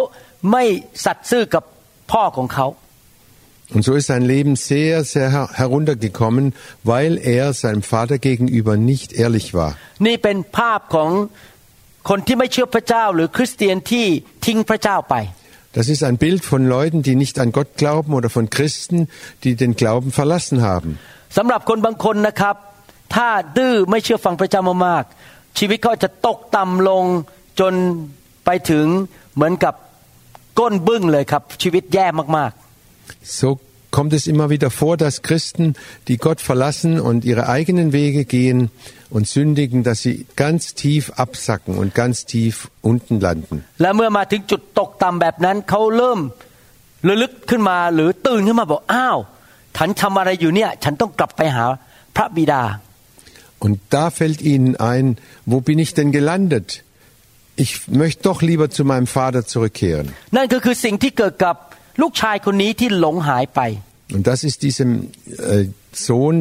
[0.51, 0.63] ไม่
[1.05, 1.63] สัตย์ซื่อกับ
[2.11, 2.67] พ่อของเขา
[3.75, 6.45] Und so ist sein Leben sehr, sehr her heruntergekommen,
[6.85, 9.71] weil er seinem Vater gegenüber nicht ehrlich war.
[10.05, 11.09] นี่เป็นภาพของ
[12.09, 14.05] คนที่ไม่เชื่อพระเจ้า หรือคริสเตียนที่
[14.45, 15.15] ทิ้งพระเจ้าไป
[15.77, 18.97] Das ist ein Bild von Leuten, die nicht an Gott glauben oder von Christen,
[19.43, 20.91] die den Glauben verlassen haben.
[21.37, 22.55] สำหรับคนบางคนนะครับ
[23.14, 27.04] ถ้าดื้อไม่เชื่อฟังพระเจ้ามากๆชีวิตเขาจะตกต่ำลง
[27.60, 27.74] จน
[28.44, 28.86] ไปถึง
[29.34, 29.74] เหมือนกับ
[30.58, 32.06] ก้นบึ้งเลยครับชีวิตแย่
[32.38, 32.52] มาก
[33.40, 33.48] So
[33.96, 35.64] kommt es immer wieder vor, dass Christen,
[36.08, 38.70] die Gott verlassen und ihre eigenen Wege gehen
[39.10, 43.64] und sündigen, dass sie ganz tief absacken und ganz tief unten landen.
[53.61, 56.83] Und da fällt ihnen ein, wo bin ich denn gelandet?
[57.55, 60.07] Ich möchte doch lieber zu meinem Vater zurückkehren.
[60.35, 61.55] นั่นก็คือสิ่งที่เกิดกับ
[62.01, 63.61] ลูกชายคนนี้ที่หลงหายไป
[64.15, 64.89] Und das ist diesem
[65.53, 65.65] äh,
[66.07, 66.35] Sohn,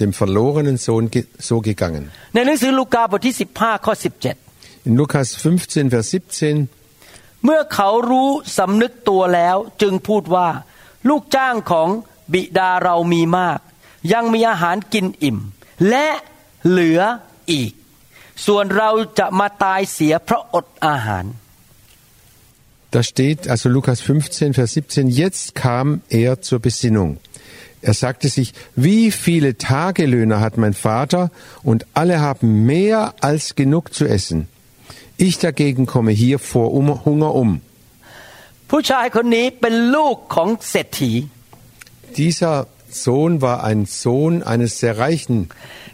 [0.00, 2.04] dem verlorenen Sohn, ge so gegangen.
[2.34, 3.94] ในหนังสือลูกาบทที่ 15 ข้อ
[4.40, 8.28] 17 In Lukas 15, Vers 17, เมื่อเขารู้
[8.58, 10.48] สำนึกตัวแล้วจึงพูดว่า
[11.08, 11.88] ลูกจ้างของ
[12.32, 13.58] บิดาเรามีมาก
[14.12, 15.38] ยังมีอาหารกินอิ่ม
[15.88, 16.08] และ
[16.68, 17.00] เหลือ
[17.52, 17.72] อีก
[18.46, 21.26] ส่วนเราจะมาตายเสียเพราะอดอาหาร
[22.92, 27.18] da steht, also Lukas 15, Vers 17, jetzt kam er zur Besinnung.
[27.82, 31.30] Er sagte sich, wie viele Tagelöhner hat mein Vater
[31.62, 34.48] und alle haben mehr als genug zu essen.
[35.16, 37.60] Ich dagegen komme hier vor um Hunger um.
[38.74, 41.12] ผู้ชายคนนี้เป็นลูกของเศรษฐี
[42.20, 42.54] Dieser
[43.04, 45.38] Sohn war ein Sohn eines sehr reichen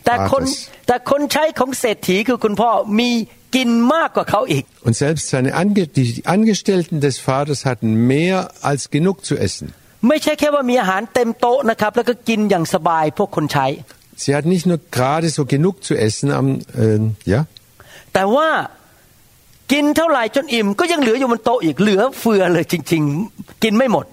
[0.04, 0.86] แต่คน Vaters.
[0.86, 3.10] แต่คนใช้ของเศรษฐีคือคุณพ่อมี
[3.56, 8.36] กินมากกว่าเขาอีก Und selbst seine Ange die Angestellten des Vaters hatten mehr
[8.70, 9.66] als genug zu essen.
[10.08, 13.66] ไม่ใช่แค่ว่ามีอาหารเต็มโต๊ะนะครับ แล้วก็กินอย่างสบายพวกคนใช้
[14.22, 16.46] Sie hatten nicht nur gerade so genug zu essen, am,
[16.82, 17.00] äh,
[17.32, 17.40] ja,
[18.14, 18.48] แต่ว่า
[19.72, 24.06] กินเท่าไหร่จนอิ่ม ก็ยังเหลืออยู่บนโต๊ะอีกเหลือเฟือเลยจริง ๆ กินไม่หมด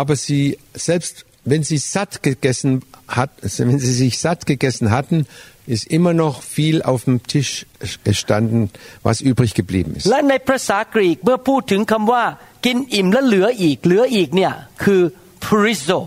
[0.00, 1.14] aber sie, selbst
[1.44, 5.26] wenn sie satt gegessen hat, wenn sie sich satt gegessen hatten,
[5.66, 7.66] ist immer noch viel auf dem Tisch
[8.04, 8.70] gestanden,
[9.02, 10.06] was übrig geblieben ist.
[10.10, 12.24] และในภาษากรีกเมื่อพูดถึงคำว่า
[12.64, 14.52] กินอิ่มและเหลืออีก เหลืออีกเนี่ย
[14.84, 15.00] คือ
[15.44, 16.00] prizo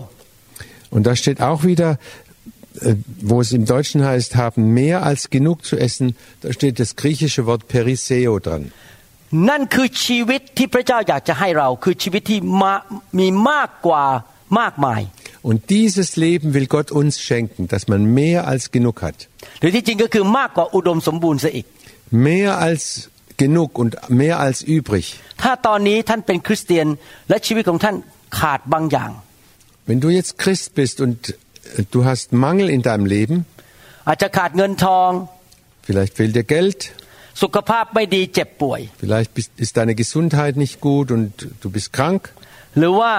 [0.94, 1.90] Und da steht auch wieder,
[2.80, 2.96] äh,
[3.30, 6.06] wo es im Deutschen heißt, haben mehr als genug zu essen,
[6.42, 8.64] da steht das griechische Wort Periseo dran.
[9.48, 12.74] นั่นคือชีวิตที่พระเจ้าอยากจะให้เรา คือชีวิตที่มา
[13.18, 14.04] มีมากกว่า
[14.58, 15.00] มากมาย
[15.48, 19.18] Und dieses Leben will Gott uns schenken, dass man mehr als genug hat.
[19.60, 21.66] หรือที่จริงก็คือมากกว่าอุดมสมบูรณ์ซะอีก
[22.28, 22.82] Mehr als
[23.42, 25.06] genug und mehr als übrig.
[25.42, 26.86] ถ้าตอนนี้ท่านเป็นคริสเตียน
[27.28, 27.96] และชีวิตของท่าน
[28.38, 29.10] ขาดบางอย่าง
[29.88, 31.34] Wenn du jetzt Christ bist und äh,
[31.94, 33.36] du hast Mangel in deinem Leben,
[34.08, 35.10] อาจจะขาดเงินทอง
[35.86, 36.80] vielleicht fehlt dir Geld,
[37.42, 41.30] สุขภาพไม่ดีเจ็บป่วย vielleicht bist, ist deine Gesundheit nicht gut und
[41.62, 42.20] du bist krank,
[42.78, 43.12] หรือว่า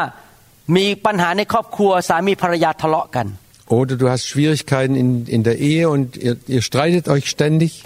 [3.68, 7.84] Oder du hast Schwierigkeiten in, in der Ehe und ihr, ihr streitet euch ständig.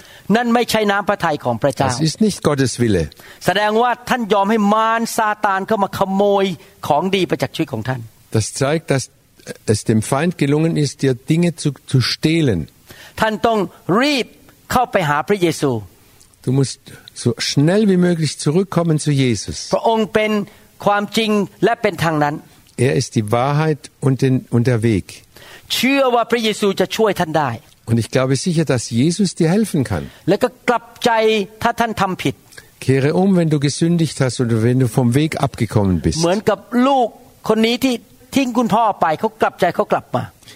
[1.87, 3.09] Das ist nicht Gottes Wille.
[8.31, 9.09] Das zeigt, dass
[9.65, 12.67] es dem Feind gelungen ist, dir Dinge zu, zu stehlen.
[16.43, 16.79] Du musst
[17.13, 19.69] so schnell wie möglich zurückkommen zu Jesus.
[22.77, 25.23] Er ist die Wahrheit und, den, und der Weg.
[27.85, 30.09] Und ich glaube sicher, dass Jesus dir helfen kann.
[32.79, 36.23] Kehre um, wenn du gesündigt hast oder wenn du vom Weg abgekommen bist.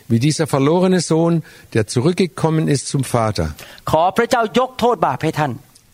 [0.08, 3.56] Wie dieser verlorene Sohn, der zurückgekommen ist zum Vater.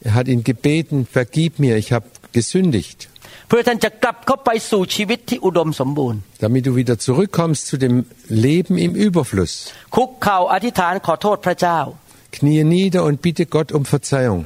[0.02, 3.10] Er hat ihn gebeten, vergib mir, ich habe gesündigt
[3.49, 7.95] เพื่อท่านจะกลับเข้าไปสู่ชีวิตที่อุดมสมบูรณ์ Damit du wieder zurückkommst zu dem
[8.47, 9.53] Leben im Überfluss.
[9.95, 11.79] คุกเข่าอธิษฐานขอโทษพระเจ้า
[12.37, 14.43] Knie nieder und bitte Gott um Verzeihung.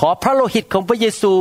[0.00, 1.32] ขอพระโลหิตของพระเยซู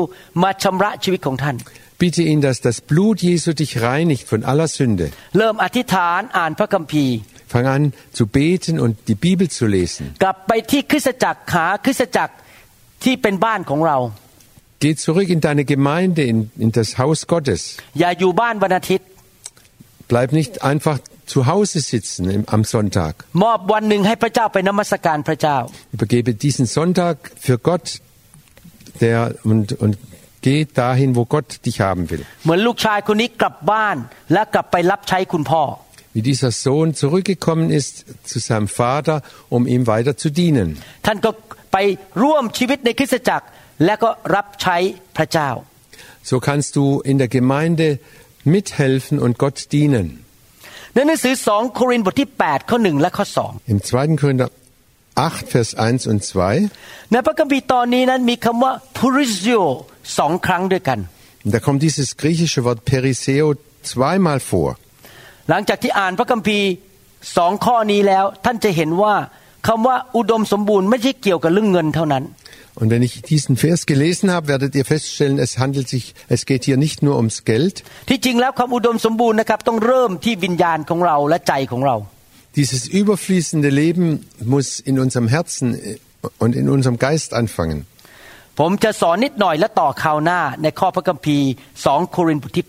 [0.44, 1.56] มาชำระชีวิตของท่าน
[2.04, 5.06] Bitte ihn, dass das Blut Jesu dich reinigt von aller Sünde.
[5.38, 7.16] เริ่มอธิษฐานอ่านพระคัมภีร์
[7.54, 7.84] Fang an
[8.18, 10.04] zu beten und die Bibel zu lesen.
[10.24, 12.34] กลับไปที่คริสตจักรหาคริสตจักร
[13.04, 13.98] ที่เป็นบ้านของเรา
[14.84, 17.62] Geh zurück in deine Gemeinde, in, in das Haus Gottes.
[18.00, 19.08] อย่าอยู่บ้านวันอาทิตย์
[20.12, 20.98] Bleib nicht einfach
[21.34, 23.14] zu Hause sitzen im, am Sonntag.
[23.44, 25.58] มอบวันหนึ่งให้พระเจ้าไปนมัสการพระเจ้า
[25.96, 27.16] Übergebe diesen Sonntag
[27.46, 27.86] für Gott
[29.02, 29.18] der,
[29.52, 29.94] und, und
[30.46, 32.24] geh dahin, wo Gott dich haben will.
[32.44, 33.98] เหมือนลูกชายคนนี้กลับบ้าน
[34.34, 35.64] และกลับไปรับใช้คุณพ่อ
[36.16, 37.94] Wie dieser Sohn zurückgekommen ist
[38.32, 39.16] zu seinem Vater,
[39.56, 40.68] um ihm weiter zu dienen.
[41.06, 41.32] ท่านก็
[41.74, 41.78] ไป
[42.24, 43.46] ร่วมชีวิตในคริสตจักร
[43.85, 44.77] และก็รับใช้
[45.17, 45.51] พระเจ้า
[46.31, 47.87] So kannst du in der Gemeinde
[48.55, 50.09] mithelfen und Gott dienen.
[50.95, 53.27] ในหนังสือสองโครินธ์บทที่8ข้อ1และข้อ
[53.73, 54.21] Im 2.
[54.23, 54.49] Korinther
[55.15, 56.33] 8, Vers 1 und 2
[56.71, 59.61] 2ในพระคัมภีร์ตอนนี้นั้นมีคำว่า purizio
[60.19, 60.99] สองครั้งด้วยกัน
[61.45, 63.47] Und da kommt dieses griechische Wort Periseo
[63.93, 64.71] zweimal vor.
[65.51, 66.69] หลังจากที่อ่านพระคัมภีร์
[67.37, 69.15] สองข้อนี้แล้วท่านจะเห็นว่า
[69.67, 72.25] คำว่าอุดมสมบูรณ์ไม่ใช่เกี่ยวกับเรื่องเงินเท่านั้น
[72.80, 76.64] Und wenn ich diesen Vers gelesen habe, werdet ihr feststellen, es handelt sich, es geht
[76.64, 77.76] hier nicht nur ums Geld.
[78.10, 81.96] ที่จริงแล้วความอุดมสมบูรณ์นะครับต้องเริ่มที่วิญญาณของเราและใจของเรา
[82.60, 84.06] Dieses überfließende Leben
[84.54, 85.68] muss in unserem Herzen
[86.44, 87.80] und in unserem Geist anfangen.
[88.60, 91.48] ผมจะสอนนิดหน่อยและต่อข่าวหน้าในข้อพระคัมภีร์
[91.82, 92.68] 2โครินธ์บทที่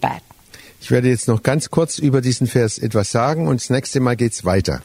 [0.82, 4.16] Ich werde jetzt noch ganz kurz über diesen Vers etwas sagen und das nächste Mal
[4.16, 4.76] geht's weiter.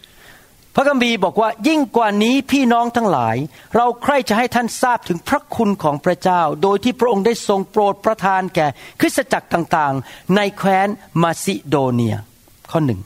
[0.71, 3.37] 8พระคัมภีร์บอกว่ายิ่งกว่านี้พี่น้องทั้งหลาย
[3.77, 8.67] เราใคร่จะให้ท่านทราบถึงพระคุณของพระเจ้า โดยที่พระองค์ได้ทรงโปรดประทานแก่
[9.01, 10.89] คริสตจักรต่างๆ ในแคว้น
[11.23, 12.17] มาซิโดเนีย
[12.71, 13.01] ข้อหนึ่ง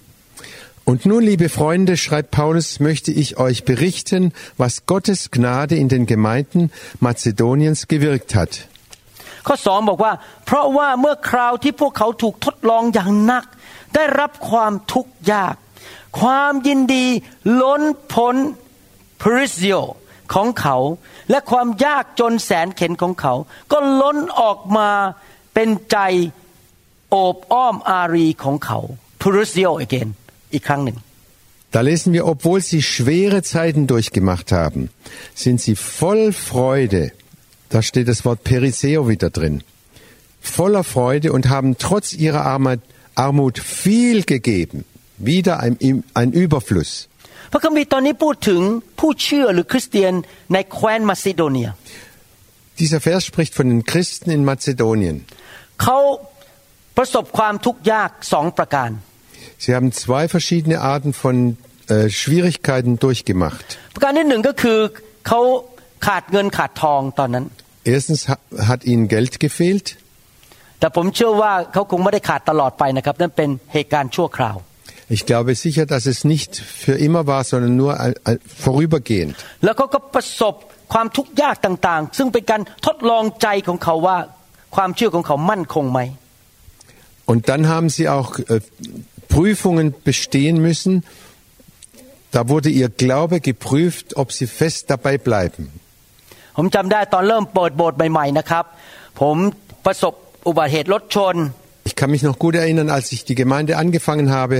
[0.90, 6.04] Und nun, liebe Freunde, schreibt Paulus, möchte ich euch berichten, was Gottes Gnade in den
[6.04, 8.52] Gemeinden Mazedoniens gewirkt hat.
[9.46, 10.12] ข้อสองบอกว่า
[10.46, 13.44] เพราะว่าเมื่อคราวที่พวกเขาถูกทดลองอย่างหนัก
[13.94, 15.54] ได้รับความทุกข์ยาก
[16.19, 17.05] ความยินดี
[17.61, 17.81] ล้น
[18.13, 18.35] พ้น
[19.21, 19.75] พริซิโอ
[20.33, 20.77] ของเขา
[21.29, 23.33] และความยากจนแสนเข็นของเขา
[23.71, 24.89] ก็ล้นออกมา
[25.53, 25.97] เป็นใจ
[27.09, 28.79] โอบอ้อมอารีของเขา
[29.21, 30.09] พริซิโอ again
[30.53, 30.97] อีกครั้งหนึ่ง
[31.71, 34.89] Da lesen wir, obwohl sie schwere Zeiten durchgemacht haben,
[35.35, 37.11] sind sie voll Freude.
[37.69, 39.63] Da steht das Wort Periseo wieder drin.
[40.41, 42.79] Voller Freude und haben trotz ihrer Armut,
[43.13, 44.83] Armut viel gegeben.
[45.29, 45.73] Wieder ein,
[46.21, 46.91] ein Überfluss.
[47.51, 48.61] พระคัมภีร์ตอนนี้พูดถึง
[48.99, 50.13] ผู้เชื่อหรือคริสเตียน
[50.53, 51.69] ในแคว้นมาซิโดเนีย
[52.81, 55.17] Dieser Vers spricht von den Christen in Mazedonien.
[55.81, 55.97] เขา
[56.97, 58.89] ประสบความทุกข์ยากสองประการ
[59.63, 61.35] Sie haben zwei verschiedene Arten von
[61.93, 63.67] äh, Schwierigkeiten durchgemacht.
[63.95, 64.79] ประการที่หนึ่งก็คือ
[65.27, 65.41] เขา
[66.07, 67.45] ขาดเงินขาดทองตอนนั้น
[67.93, 68.35] Erstens ha
[68.69, 69.87] hat ihnen Geld gefehlt.
[70.79, 74.57] แต่ผมเชื่อว่าเขาคงไม่ได้ขาดตลอดไปนะครับนั่นเป็นเหตุการณ์ชั่วคราว
[75.15, 76.51] Ich glaube sicher, dass es nicht
[76.83, 79.33] für immer war, sondern nur ein- ein- vorübergehend.
[79.63, 80.55] แล้วเขาก็ประสบ
[80.93, 84.17] ความทุกข์ยากต่างๆ ซึ่งเป็นการทดลองใจของเขาว่า
[84.75, 85.99] ความเชื่อของเขามั่นคงไหม
[87.31, 88.59] Und dann haben sie auch äh,
[89.35, 90.93] Prüfungen bestehen müssen.
[92.35, 95.63] Da wurde ihr Glaube geprüft, ob sie fest dabei bleiben.
[96.57, 98.65] ผมจำได้ตอนเริ่มเปิดโบสถ์ใหม่ๆนะครับ
[99.21, 99.35] ผม
[99.85, 100.13] ประสบ
[100.47, 101.35] อุบัติเหตุรถชน
[101.93, 104.57] Ich kann mich noch gut erinnern, als ich die Gemeinde angefangen habe,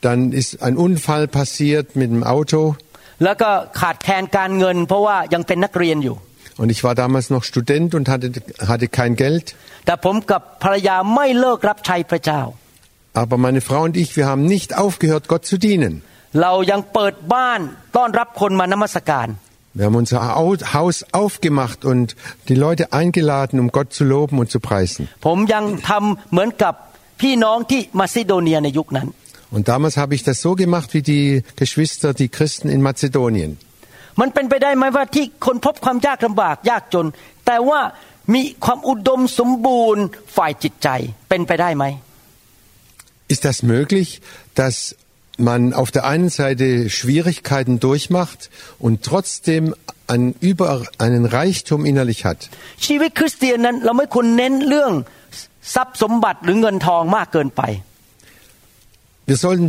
[0.00, 2.62] dann ist ein Unfall passiert mit dem Auto
[3.24, 6.16] แล้วก็ขาดแคลนการเงิน เพราะว่ายังเป็นนักเรียนอยู่
[6.60, 8.30] und ich war damals noch Student und hatte,
[8.70, 9.46] hatte kein Geld.
[9.86, 12.42] แต่ผมกับภรรยาไม่เลิกรับใช้พระเจ้า
[13.22, 15.94] Aber meine Frau und ich, wir haben nicht aufgehört, Gott zu dienen.
[16.40, 17.60] เรายังเปิดบ้าน
[17.96, 19.28] ต้อนรับคนมานมัสการ
[19.78, 22.14] Wir haben unser Au- Haus aufgemacht und
[22.48, 25.02] die Leute eingeladen, um Gott zu loben und zu preisen.
[25.26, 26.74] ผมยังทำเหมือนกับ
[27.20, 29.08] พี่น้องที่มาซิโดเนียในยุคนั้น
[29.56, 31.26] Und damals habe ich das so gemacht wie die
[31.62, 33.50] Geschwister, die Christen in Mazedonien.
[34.20, 37.06] มันเป็นไปได้ไหมว่าที่คนพบความยากลำบากยากจน
[37.46, 37.80] แต่ว่า
[38.34, 40.04] มีความอุดมสมบูรณ์
[40.36, 40.88] ฝ่ายจิตใจ
[41.28, 41.84] เป็นไปได้ไหม
[43.32, 44.08] Ist das möglich,
[44.60, 44.76] dass
[45.38, 49.74] man auf der einen Seite Schwierigkeiten durchmacht und trotzdem
[50.06, 52.40] einen, über, einen Reichtum innerlich hat?
[52.86, 54.92] ชีวิตคริสเตียนนั้นเราไม่ควรเน้นเรื่อง
[55.74, 57.62] ทรัพย์สมบัติหรือเงินทองมากเกินไป
[59.30, 59.68] Wir sollten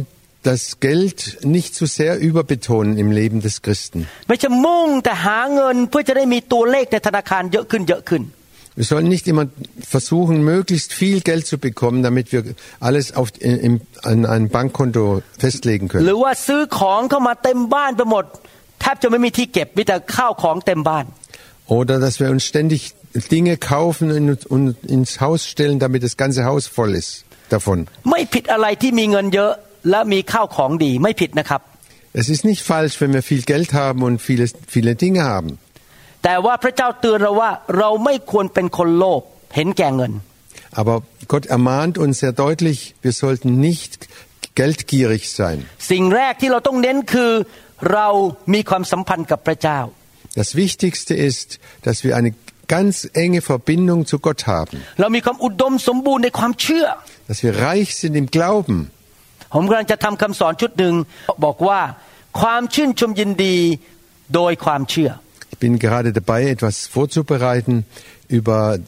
[0.49, 1.19] das Geld
[1.55, 3.99] nicht zu sehr überbetonen im Leben des Christen.
[4.27, 8.21] ไม่ใช่มุ่งแต่หาเงินเพื่อจะได้มีตัวเลขในธนาคารเยอะขึ้นเยอะขึ้น
[8.77, 9.45] Wir sollen nicht immer
[9.95, 12.43] versuchen, möglichst viel Geld zu bekommen, damit wir
[12.79, 16.05] alles auf, im, an ein Bankkonto festlegen ห können.
[16.09, 18.25] รือว่าซื้อของเข้ามาเต็มบ้านไปหมด
[18.81, 21.05] แทบจะไม่มีที่เก็บมีแต่ข้าวของเต็มบ้าน
[21.77, 22.81] Oder dass wir uns ständig
[23.35, 24.65] Dinge kaufen und, und
[24.95, 27.11] ins Haus stellen, damit das ganze Haus voll ist
[27.55, 27.77] davon.
[28.11, 29.51] ไม่ผิดอะไรที่มีเงินเยอะ
[29.89, 31.61] และมีข้าวของดีไม่ผิดนะครับ
[32.21, 35.49] Es ist nicht falsch, wenn wir viel Geld haben und viele, viele Dinge haben.
[36.24, 39.20] แต่ว่าพระเจ้าเตือนเราว่าเราไม่ควรเป็นคนโลภ
[39.54, 40.12] เห็นแก่เงิน
[40.80, 40.96] Aber
[41.32, 43.92] Gott ermahnt uns sehr deutlich, wir sollten nicht
[44.60, 45.58] geldgierig sein.
[45.90, 47.32] สิ่งแรกที่เราต้องเน้นคือ
[47.94, 48.08] เรา
[48.54, 49.80] มีความสัมพันธ์กับพระเจ้า
[50.40, 51.48] Das Wichtigste ist,
[51.86, 52.32] dass wir eine
[52.74, 52.92] ganz
[53.24, 56.86] enge Verbindung zu Gott haben, เรามีความอุดมสมบูรณ์ในความเชื่อ
[57.28, 58.78] dass wir reich sind im Glauben.
[59.54, 60.94] ผมกำลังจะทำคำสอนชุดหนึ่ง
[61.44, 61.80] บอกว่า
[62.40, 63.56] ความชื่นชมยินดี
[64.34, 65.27] โดยความเชื่อ Ich
[65.63, 67.85] bin gerade dabei, etwas vorzubereiten
[68.27, 68.79] über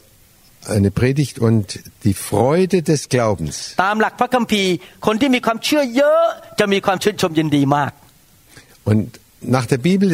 [0.74, 3.54] eine Predigt und die Freude des Glaubens.
[3.84, 4.72] ตามหลักพระคัมภีร์
[5.06, 6.22] คนที่มีความเชื่อเยอะ
[6.60, 7.92] จะมีความชื่นชมยินดีมาก
[8.90, 9.04] Und
[9.56, 10.08] nach der Bibel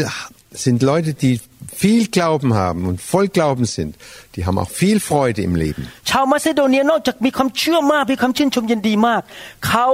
[0.64, 1.34] sind Leute, die
[1.82, 3.92] viel Glauben haben und voll Glauben sind,
[4.34, 5.82] die haben auch viel Freude im Leben.
[6.10, 9.22] ชาวมาซิโดเนียนอกจากมีความเชื่อมากมีความชื่นชมยินดีมาก
[9.66, 9.86] เขา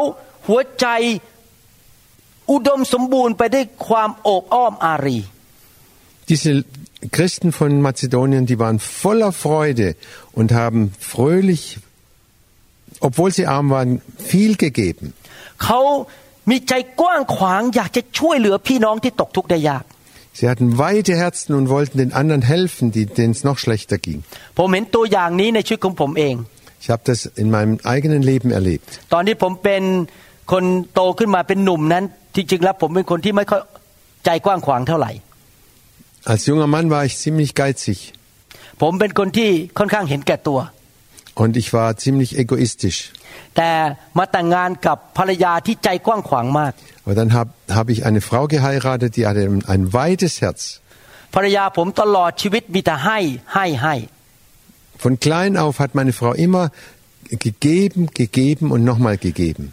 [0.47, 0.87] หัวใจ
[2.51, 5.19] อุดมสมบูรณ์ไปด้วยความโอบอ้อมอารี
[6.31, 6.51] Diese
[7.17, 9.89] Christen von Mazedonien, die waren voller Freude
[10.39, 10.81] und haben
[11.13, 11.63] fröhlich,
[13.01, 13.91] obwohl sie arm waren,
[14.31, 15.07] viel gegeben.
[15.65, 15.81] เขา
[16.51, 19.85] มีใจกว้างขวางอยากจะช่วยเหลือพี่น้องที่ตกทุกข์ได้ยาก
[20.39, 24.19] Sie hatten weite Herzen und wollten den anderen helfen, die- denen es noch schlechter ging.
[24.59, 26.35] ผมเห็นตัวอย่างนี้ในชีวิตของผมเอง
[26.83, 28.89] Ich habe das in meinem eigenen Leben erlebt.
[29.13, 29.83] ตอนที่ผมเป็น
[30.53, 32.05] คนโตขึ้นมาเป็นหนุ่มนั้น
[32.37, 33.63] จริงๆแล้วผมเป็นคนที่ไม่ค่อย
[34.25, 35.11] ใจกว้างขวางเท่าไหร่
[36.26, 38.14] als junger Mann war ich ziemlich geizig.
[41.36, 43.12] Und ich war ziemlich egoistisch.
[47.06, 50.80] Aber dann habe hab ich eine Frau geheiratet, die hatte ein weites Herz.
[54.98, 56.72] Von klein auf hat meine Frau immer
[57.30, 59.72] gegeben, gegeben und nochmal gegeben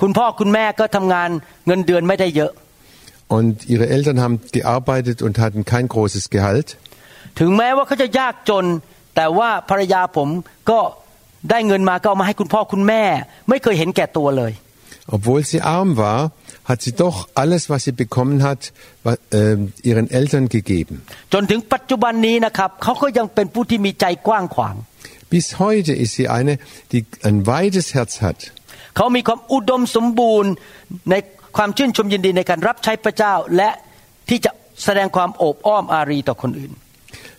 [0.00, 1.30] คุณพ่อคุณแม่ก็ทำงาน
[1.66, 2.52] เงินเดือนไม่ได้เยอะ
[3.38, 6.68] Und ihre Eltern haben gearbeitet und hatten kein großes Gehalt.
[7.40, 8.64] ถึงแม้ว่าเขาจะยากจน
[9.16, 10.28] แต่ว่าภรรยาผม
[10.70, 10.80] ก็
[11.50, 13.02] ได้เงินมาก็เอามาให้คุณพ่อคุณแม่
[13.48, 14.52] ไม่เคยเห็นแก่ตัวเลย
[15.16, 16.20] Obwohl sie arm war,
[16.70, 18.60] hat sie doch alles, was sie bekommen hat,
[19.06, 19.56] wa- äh,
[19.90, 20.94] ihren Eltern gegeben.
[21.32, 24.76] จนถึงปัจจุบันนี้นะครับเขาก็ยังเป็นผู้ที่มีใจกว้างขวาง
[25.29, 26.57] bis heute ist sie eine,
[26.91, 28.51] die ein weites Herz hat.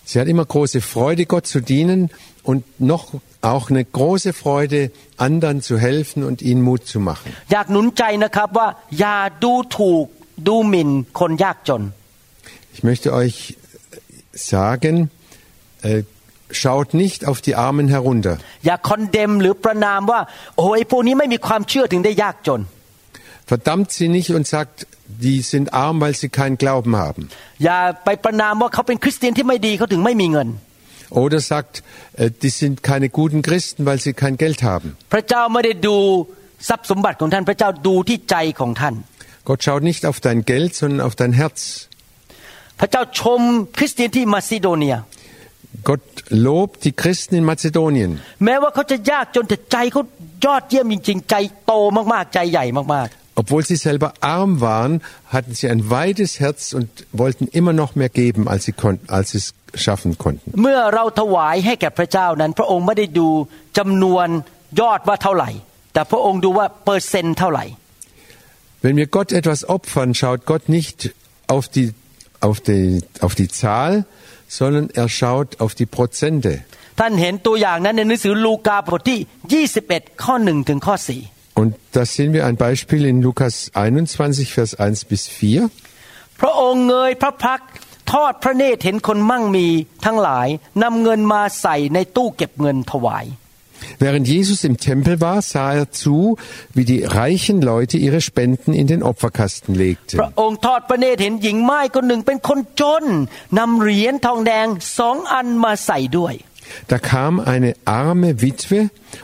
[0.05, 2.11] Sie hat immer große Freude, Gott zu dienen
[2.43, 7.35] und noch auch eine große Freude, anderen zu helfen und ihnen Mut zu machen.
[12.75, 13.57] Ich möchte euch
[14.33, 15.11] sagen,
[15.83, 16.03] äh,
[16.52, 18.36] schaut nicht auf die Armen herunter.
[18.66, 20.20] อย่าคอนเดมหรือประนามว่า
[20.58, 22.62] โอ้ยพวกนี้ไม่มีความเชื่อถึงได้ยากจน
[23.54, 24.88] Verdammt sie nicht und sagt,
[25.26, 27.24] die sind arm, weil sie keinen Glauben haben.
[27.66, 30.50] อย่าไปประนามว่าเขาเป็นคริสเตียนที่ไม่ดีเขาถึงไม่มีเงิน
[31.24, 31.74] Oder sagt,
[32.18, 34.88] äh, die sind keine guten Christen, weil sie kein Geld haben.
[35.14, 35.98] พระเจ้าไม่ได้ดู
[36.70, 38.96] ทรัพย์สมบัติของท่าน พระเจ้าดูที่ใจของท่าน
[39.50, 41.60] Gott schaut nicht auf dein Geld, sondern auf dein Herz.
[45.90, 48.12] Gott lobt die Christen in Mazedonien.
[48.46, 50.02] แม้ว่าเขาจะยากจนแต่ใจเขา
[50.46, 51.74] ยอดเยี่ยมจริง ๆ ใจโต
[52.14, 53.10] มากๆ ใจใหญ่มาก
[53.42, 54.94] Obwohl sie selber arm waren,
[55.36, 59.32] hatten sie ein weites Herz und wollten immer noch mehr geben, als sie, konnten, als
[59.32, 59.48] sie es
[59.84, 60.48] schaffen konnten.
[60.56, 63.28] ๆ เมื่อเราถวายให้แก่พระเจ้านั้น พระองค์ไม่ได้ดู
[63.78, 64.28] จำนวน
[64.82, 65.50] ยอดว่าเท่าไหร่
[65.94, 67.66] แต่พระองค์ดูว่าเปอร์เซ็นต์เท่าไหร่
[68.84, 70.98] Wenn wir Gott etwas opfern, schaut Gott nicht
[71.48, 71.88] auf die,
[72.48, 74.06] auf die, auf die Zahl,
[74.58, 76.54] sondern er schaut auf die Prozente.
[77.00, 79.20] ท่านเห็นตัวอย่างนั้นในหนังสือลูกาบทที่
[79.84, 85.22] 21 ข้อ1ถึงข้อ 4 Und da sehen wir ein Beispiel in Lukas 21, Vers 1 bis
[85.38, 86.40] 4.
[86.40, 87.70] พระองค์เงยพระพักตร์
[88.12, 89.68] ทอดพระเนตรเห็นคนมั่งมี
[90.06, 90.48] ทั้งหลาย
[90.84, 93.26] นำเงินมาใส่ในตู้เก็บเงินถวาย
[94.00, 96.38] Während Jesus im Tempel war, sah er zu,
[96.74, 100.40] wie die reichen Leute ihre Spenden in den Opferkasten พระ legten.
[100.42, 103.06] องค์ทอดพระเนตรเห็นหญิงไม้คนหนึ่งเป็นคนจน
[103.60, 104.68] นำเหรียญทองแดง
[104.98, 106.36] สองอันมาใส่ด้วย
[106.92, 108.80] Da kam eine arme Witwe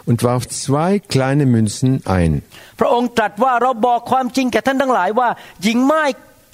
[0.05, 2.31] und warf zwei kleine Münzen ein.
[2.79, 5.29] พระองค์ตรัสว่าเราบอกความจริงแก่ท่านทั้งหลายว่า
[5.63, 6.03] หญิงไม้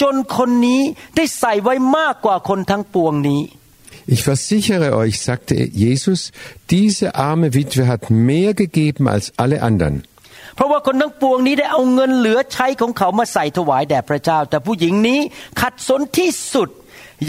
[0.01, 0.81] จนคนนี้
[1.15, 3.41] ได้ใส่ไว้มากกว่าคนทั้งปวงนี้
[4.13, 6.31] Ich versichere euch, sagte Jesus,
[6.69, 10.03] diese arme Witwe hat mehr gegeben als alle anderen.
[10.55, 15.19] เพราะว่าคนทั้งปวงนี้ได้เอาเงินเหลือใช้ของเขามาใส่ถวายแด่พระเจ้า แต่ผู้หญิงนี้
[15.61, 16.69] ขัดสนที่สุด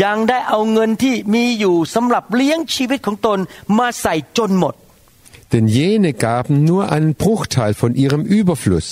[0.04, 3.38] ยังได้เอาเงินที่มีอยู่สำหรับเลี้ยงชีวิตของตน
[3.78, 4.74] มาใส่จนหมด
[5.52, 8.88] Denn jene gaben nur einen Bruchteil von ihrem Überfluss.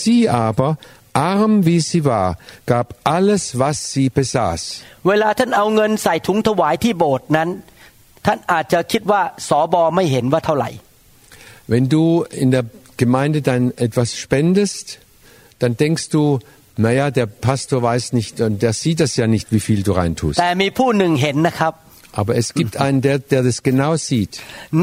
[0.00, 0.78] Sie aber,
[1.14, 4.60] arm wie sie war, gab alles, was sie besaß.
[5.08, 7.48] เวลาท่านเอาเงินใส่ถุงถวายที่โบสถ์นั้น
[8.26, 10.70] ท่านอาจจะคิดว่าสอบอไม่เห็นว่าเท่าไหร่
[11.72, 12.04] Wenn du
[12.42, 12.64] in der
[13.02, 14.86] Gemeinde dann etwas spendest,
[15.60, 16.22] dann denkst du,
[16.76, 20.36] naja, der Pastor weiß nicht und der sieht das ja nicht, wie viel du reintust.
[20.40, 21.72] แต่มีผู้หนึ่งเห็นนะครับ
[22.20, 24.32] Aber es gibt einen, der, der das genau sieht.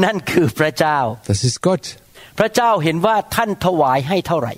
[0.04, 0.98] นั่นคือพระเจ้า
[1.30, 1.84] Das ist Gott.
[2.38, 4.54] พระเจ้าเห็นว่าท่านถวายให้เท่าไหร่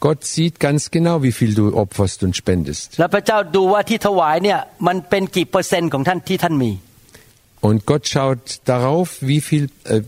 [0.00, 2.98] Gott sieht ganz genau, wie viel du opferst und spendest.
[7.60, 10.02] Und Gott schaut darauf, wie viel äh,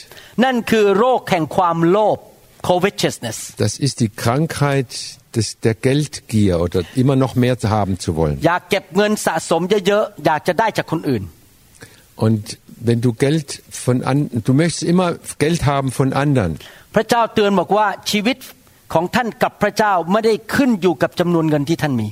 [0.45, 2.19] นั่นคือโรคแห่งความโลภ
[2.69, 4.89] covetousness Das ist die Krankheit
[5.37, 8.37] des, der Geldgier oder immer noch mehr haben zu wollen.
[8.47, 11.23] อยากเก็บเงินสะสมเยอะๆอยากจะได้จากคนอื่น
[12.25, 12.43] Und
[12.89, 13.49] wenn du Geld
[13.85, 14.19] von an,
[14.49, 15.09] du möchtest immer
[15.45, 16.53] Geld haben von anderen.
[16.95, 18.37] พระเจ้าเตือนบอกว่าชีวิต
[18.95, 22.09] ของท่านกับพระเจ้าไม่ได้ขึ้นอยู่กับจำนวนเงินที่ท่านมี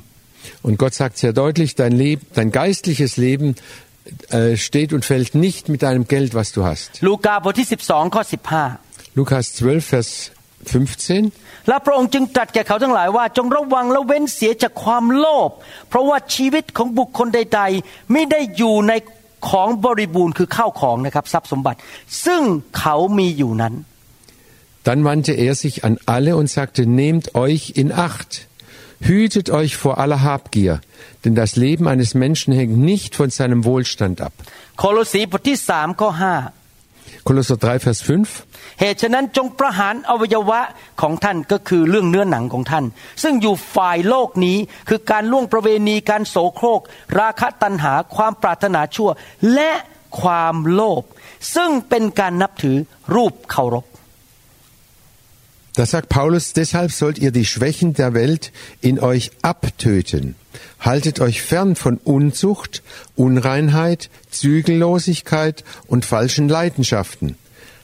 [0.66, 3.48] Und Gott sagt sehr deutlich, dein Leben, dein geistliches Leben
[4.30, 6.88] äh, steht und fällt nicht mit deinem Geld, was du hast.
[7.06, 8.22] ลูกาบทที่ 12ข้อ
[8.70, 10.10] 15 Lukas 12, Vers
[10.66, 11.68] 15.
[11.68, 15.50] และพระองค์จึงตรัสแก่เขาทั้งหลายว่าจงระวังและเว้นเสียจากความโลภ
[15.88, 18.92] เพราะว่าชีวิตของบุคคลใด ๆ ไม่ได้อยู่ใน
[19.48, 21.78] ของบริบูรณ์คือข้าวของนะครับทรัพย์สมบัติ
[22.24, 22.42] ซึ่ง
[22.78, 23.74] เขามีอยู่นั้น
[24.88, 28.48] Dann wandte er sich an alle und sagte, nehmt euch in Acht.
[29.00, 30.80] Hütet euch vor aller Habgier,
[31.24, 34.32] denn das Leben eines Menschen hängt nicht von seinem Wohlstand ab.
[34.78, 36.65] โคโลสีบทที่3ข้อ5
[37.27, 38.79] Kolosser 3, Vers 5.
[38.79, 40.61] เหตุฉะนั้นจงประหารอวัยวะ
[41.01, 42.85] ของท่านก็คือเรื่องเนื้อหนังของท่าน
[43.23, 44.57] ซึ่งอยู่ฝ่ายโลกนี้
[44.89, 46.81] คือการล่วงประเวณีการโสโครก
[47.19, 49.09] ราคะตัณหาความปรารถนาชั่ว
[49.53, 49.71] และ
[50.21, 51.03] ความโลภ
[51.55, 52.77] ซึ่งเป็นการนับถือ
[53.15, 53.85] รูปเคารพ
[55.77, 58.51] Da sagt Paulus, deshalb sollt ihr die Schwächen der Welt
[58.81, 60.35] in euch abtöten.
[60.80, 62.82] Haltet euch fern von Unzucht,
[63.16, 67.36] Unreinheit, Zügellosigkeit und falschen Leidenschaften.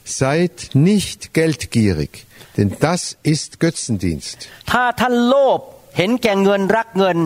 [0.03, 2.11] Seid nicht geldgierig,
[2.57, 4.37] denn das ist Götzendienst.
[4.71, 5.59] ถ้าท่านโลภ
[5.97, 7.17] เห็นแก่เงินรักเงิน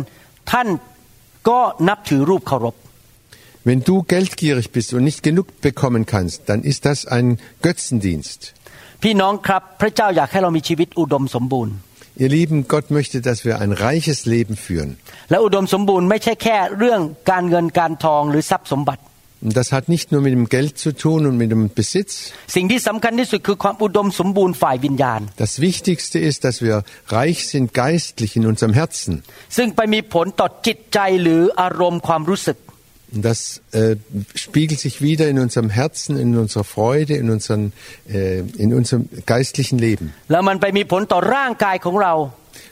[0.52, 0.68] ท่าน
[1.50, 2.76] ก็นับถือรูปเคารพ
[3.70, 7.28] Wenn du geldgierig bist und nicht genug bekommen kannst, dann ist das ein
[7.66, 8.42] Götzendienst.
[9.04, 11.74] พี่น้องครับพระเจ้าอยากให้เรามีชีวิตอุดมสมบูรณ์
[12.19, 14.99] Ihr Lieben, Gott möchte, dass wir ein reiches Leben führen.
[19.41, 22.33] Und das hat nicht nur mit dem Geld zu tun und mit dem Besitz.
[25.37, 29.23] Das Wichtigste ist, dass wir reich sind geistlich in unserem Herzen.
[33.13, 33.97] Und das äh,
[34.35, 37.73] spiegelt sich wieder in unserem Herzen, in unserer Freude, in, unseren,
[38.09, 40.13] äh, in unserem geistlichen Leben.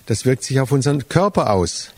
[0.06, 1.90] Das wirkt sich auf unseren Körper aus.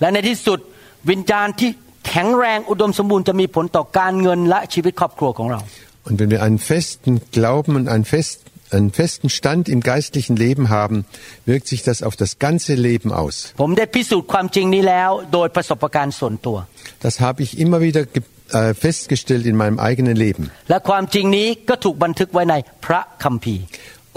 [6.04, 8.42] Und wenn wir einen festen Glauben und ein fest
[8.75, 10.97] einen festen Stand im geistlichen Leben haben,
[11.45, 13.35] wirkt sich das auf das ganze Leben aus.
[13.61, 16.57] ผมได้พิสูจน์ความจริงนี้แล้ว โดยประสบการณ์ส่วนตัว
[17.05, 18.23] Das habe ich immer wieder ge-
[18.59, 20.43] äh, festgestellt in meinem eigenen Leben.
[20.69, 23.63] และความจริงนี้ก็ถูกบันทึกไว้ในพระคัมภีร์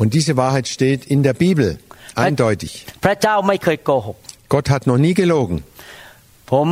[0.01, 1.69] Und diese Wahrheit steht in der Bibel,
[2.27, 2.73] eindeutig.
[3.05, 4.17] พระเจ้าไม่เคยโกหก
[4.55, 5.57] Gott hat noch nie gelogen.
[6.53, 6.69] ผม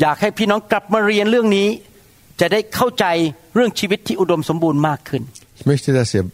[0.00, 1.68] อยากให้พี่น้องกลับมาเรียนเรื่องนี้
[2.40, 3.06] จะได้เข้าใจ
[3.54, 5.22] เรื่องชีวิตที่อุดมสมบูรณ์มากขึ้น
[5.60, 6.24] Ich möchte, dass ihr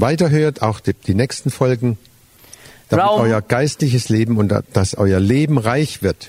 [0.00, 1.98] weiterhört, auch die, die nächsten Folgen,
[2.88, 6.28] damit Raum, euer geistliches Leben und dass euer Leben reich wird.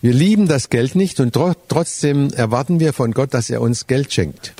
[0.00, 1.32] Wir lieben das Geld nicht und
[1.68, 4.52] trotzdem erwarten wir von Gott, dass er uns Geld schenkt.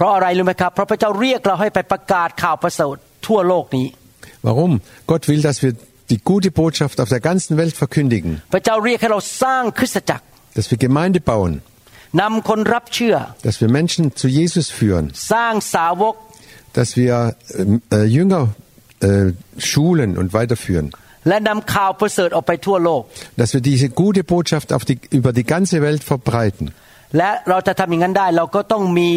[4.42, 4.80] Warum?
[5.06, 5.74] Gott will, dass wir
[6.10, 8.42] die gute Botschaft auf der ganzen Welt verkündigen.
[10.54, 11.62] Dass wir Gemeinde bauen
[12.21, 13.15] นำคนรับเชื่อ
[13.47, 16.15] dass wir Menschen zu Jesus führen, สร้างสาวก
[16.78, 17.13] dass wir
[17.59, 18.43] ähm, äh, Jünger
[19.07, 19.28] äh,
[19.71, 20.88] schulen und weiterführen,
[21.28, 23.01] และนำข่าวประเสริฐออกไปทั่วโลก
[23.39, 26.65] dass wir diese gute Botschaft auf die, über die ganze Welt verbreiten.
[27.17, 29.09] และเราจะทำอย่างนั้นได้ เราก็ต้องมี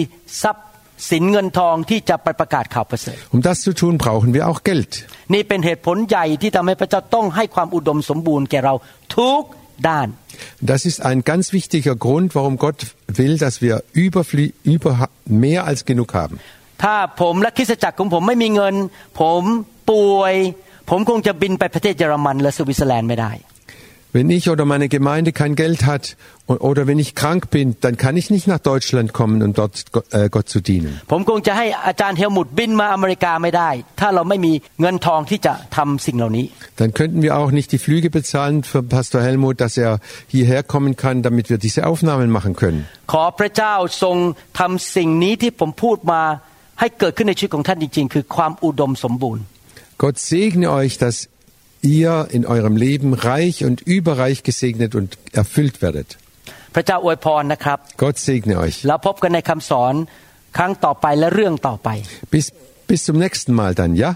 [0.43, 0.67] ทรัพย์
[1.11, 4.93] สินเงินทองที่จะไปประกาศข่าวประเสริฐ Um das zu tun, brauchen wir auch Geld.
[5.35, 8.75] นี่เป็นเหตุผลใหญ่ที่ทำให้พระเจ้าต้องให้ความอุดมสมบูรณ์แก่เรา
[9.17, 9.43] ทุก
[9.78, 10.14] Dan.
[10.62, 15.86] Das ist ein ganz wichtiger Grund, warum Gott will, dass wir überflie über mehr als
[15.86, 16.40] genug haben.
[24.15, 26.05] Wenn ich oder meine Gemeinde kein Geld hat
[26.49, 29.75] o- oder wenn ich krank bin, dann kann ich nicht nach Deutschland kommen, um dort
[29.93, 30.93] Go- äh, Gott zu dienen.
[31.13, 36.47] ผมคงจะให้อาจารย์เฮลมุตบินมาอเมริกาไม่ได้ ถ้าเราไม่มีเงินทองที่จะทำสิ่งเหล่านี้
[36.81, 39.93] Dann könnten wir auch nicht die Flüge bezahlen für Pastor Helmut, dass er
[40.35, 42.81] hierher kommen kann, damit wir diese Aufnahmen machen können.
[43.13, 44.17] ขอพระเจ้าทรง
[44.59, 46.23] ทำสิ่งนี้ที่ผมพูดมา
[46.81, 49.43] ให้เกิดขึ้นในชีวิตของท่านจริง ๆ คือความอุดมสมบูรณ์
[50.03, 51.17] Gott segne euch, dass
[51.85, 56.09] ihr in eurem Leben reich und überreich gesegnet und erfüllt werdet.
[56.75, 58.77] พระเจ้าอวยพรนะครับ Gott segne euch.
[58.87, 59.95] แล้วพบกันในคำสอน
[60.57, 61.89] ครั้งต่อไปและเรื่องต่อไป
[62.35, 62.47] Bis,
[62.91, 64.11] bis zum nächsten Mal dann, ja?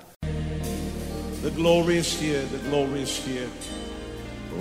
[1.47, 3.49] The glory is here, the glory is here.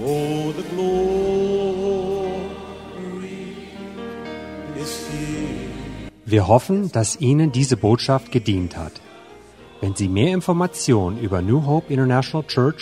[0.05, 2.03] Oh, the glory
[4.84, 5.63] is here.
[6.25, 8.93] Wir hoffen, dass Ihnen diese Botschaft gedient hat.
[9.81, 12.81] Wenn Sie mehr Informationen über New Hope International Church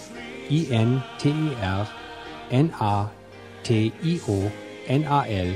[0.49, 1.87] I N T E R
[2.51, 3.09] N A
[3.63, 4.51] T I O
[4.87, 5.55] N A L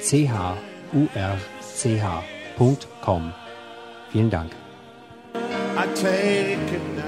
[0.00, 0.58] C H
[0.92, 3.32] U R C H .com.
[4.12, 4.52] Vielen Dank.
[5.34, 7.00] I take it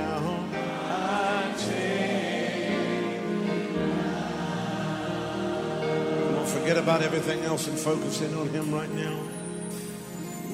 [6.62, 9.18] forget about everything else and focus in on Him right now.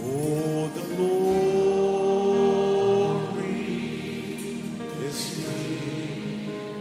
[0.02, 1.47] Oh, the Lord.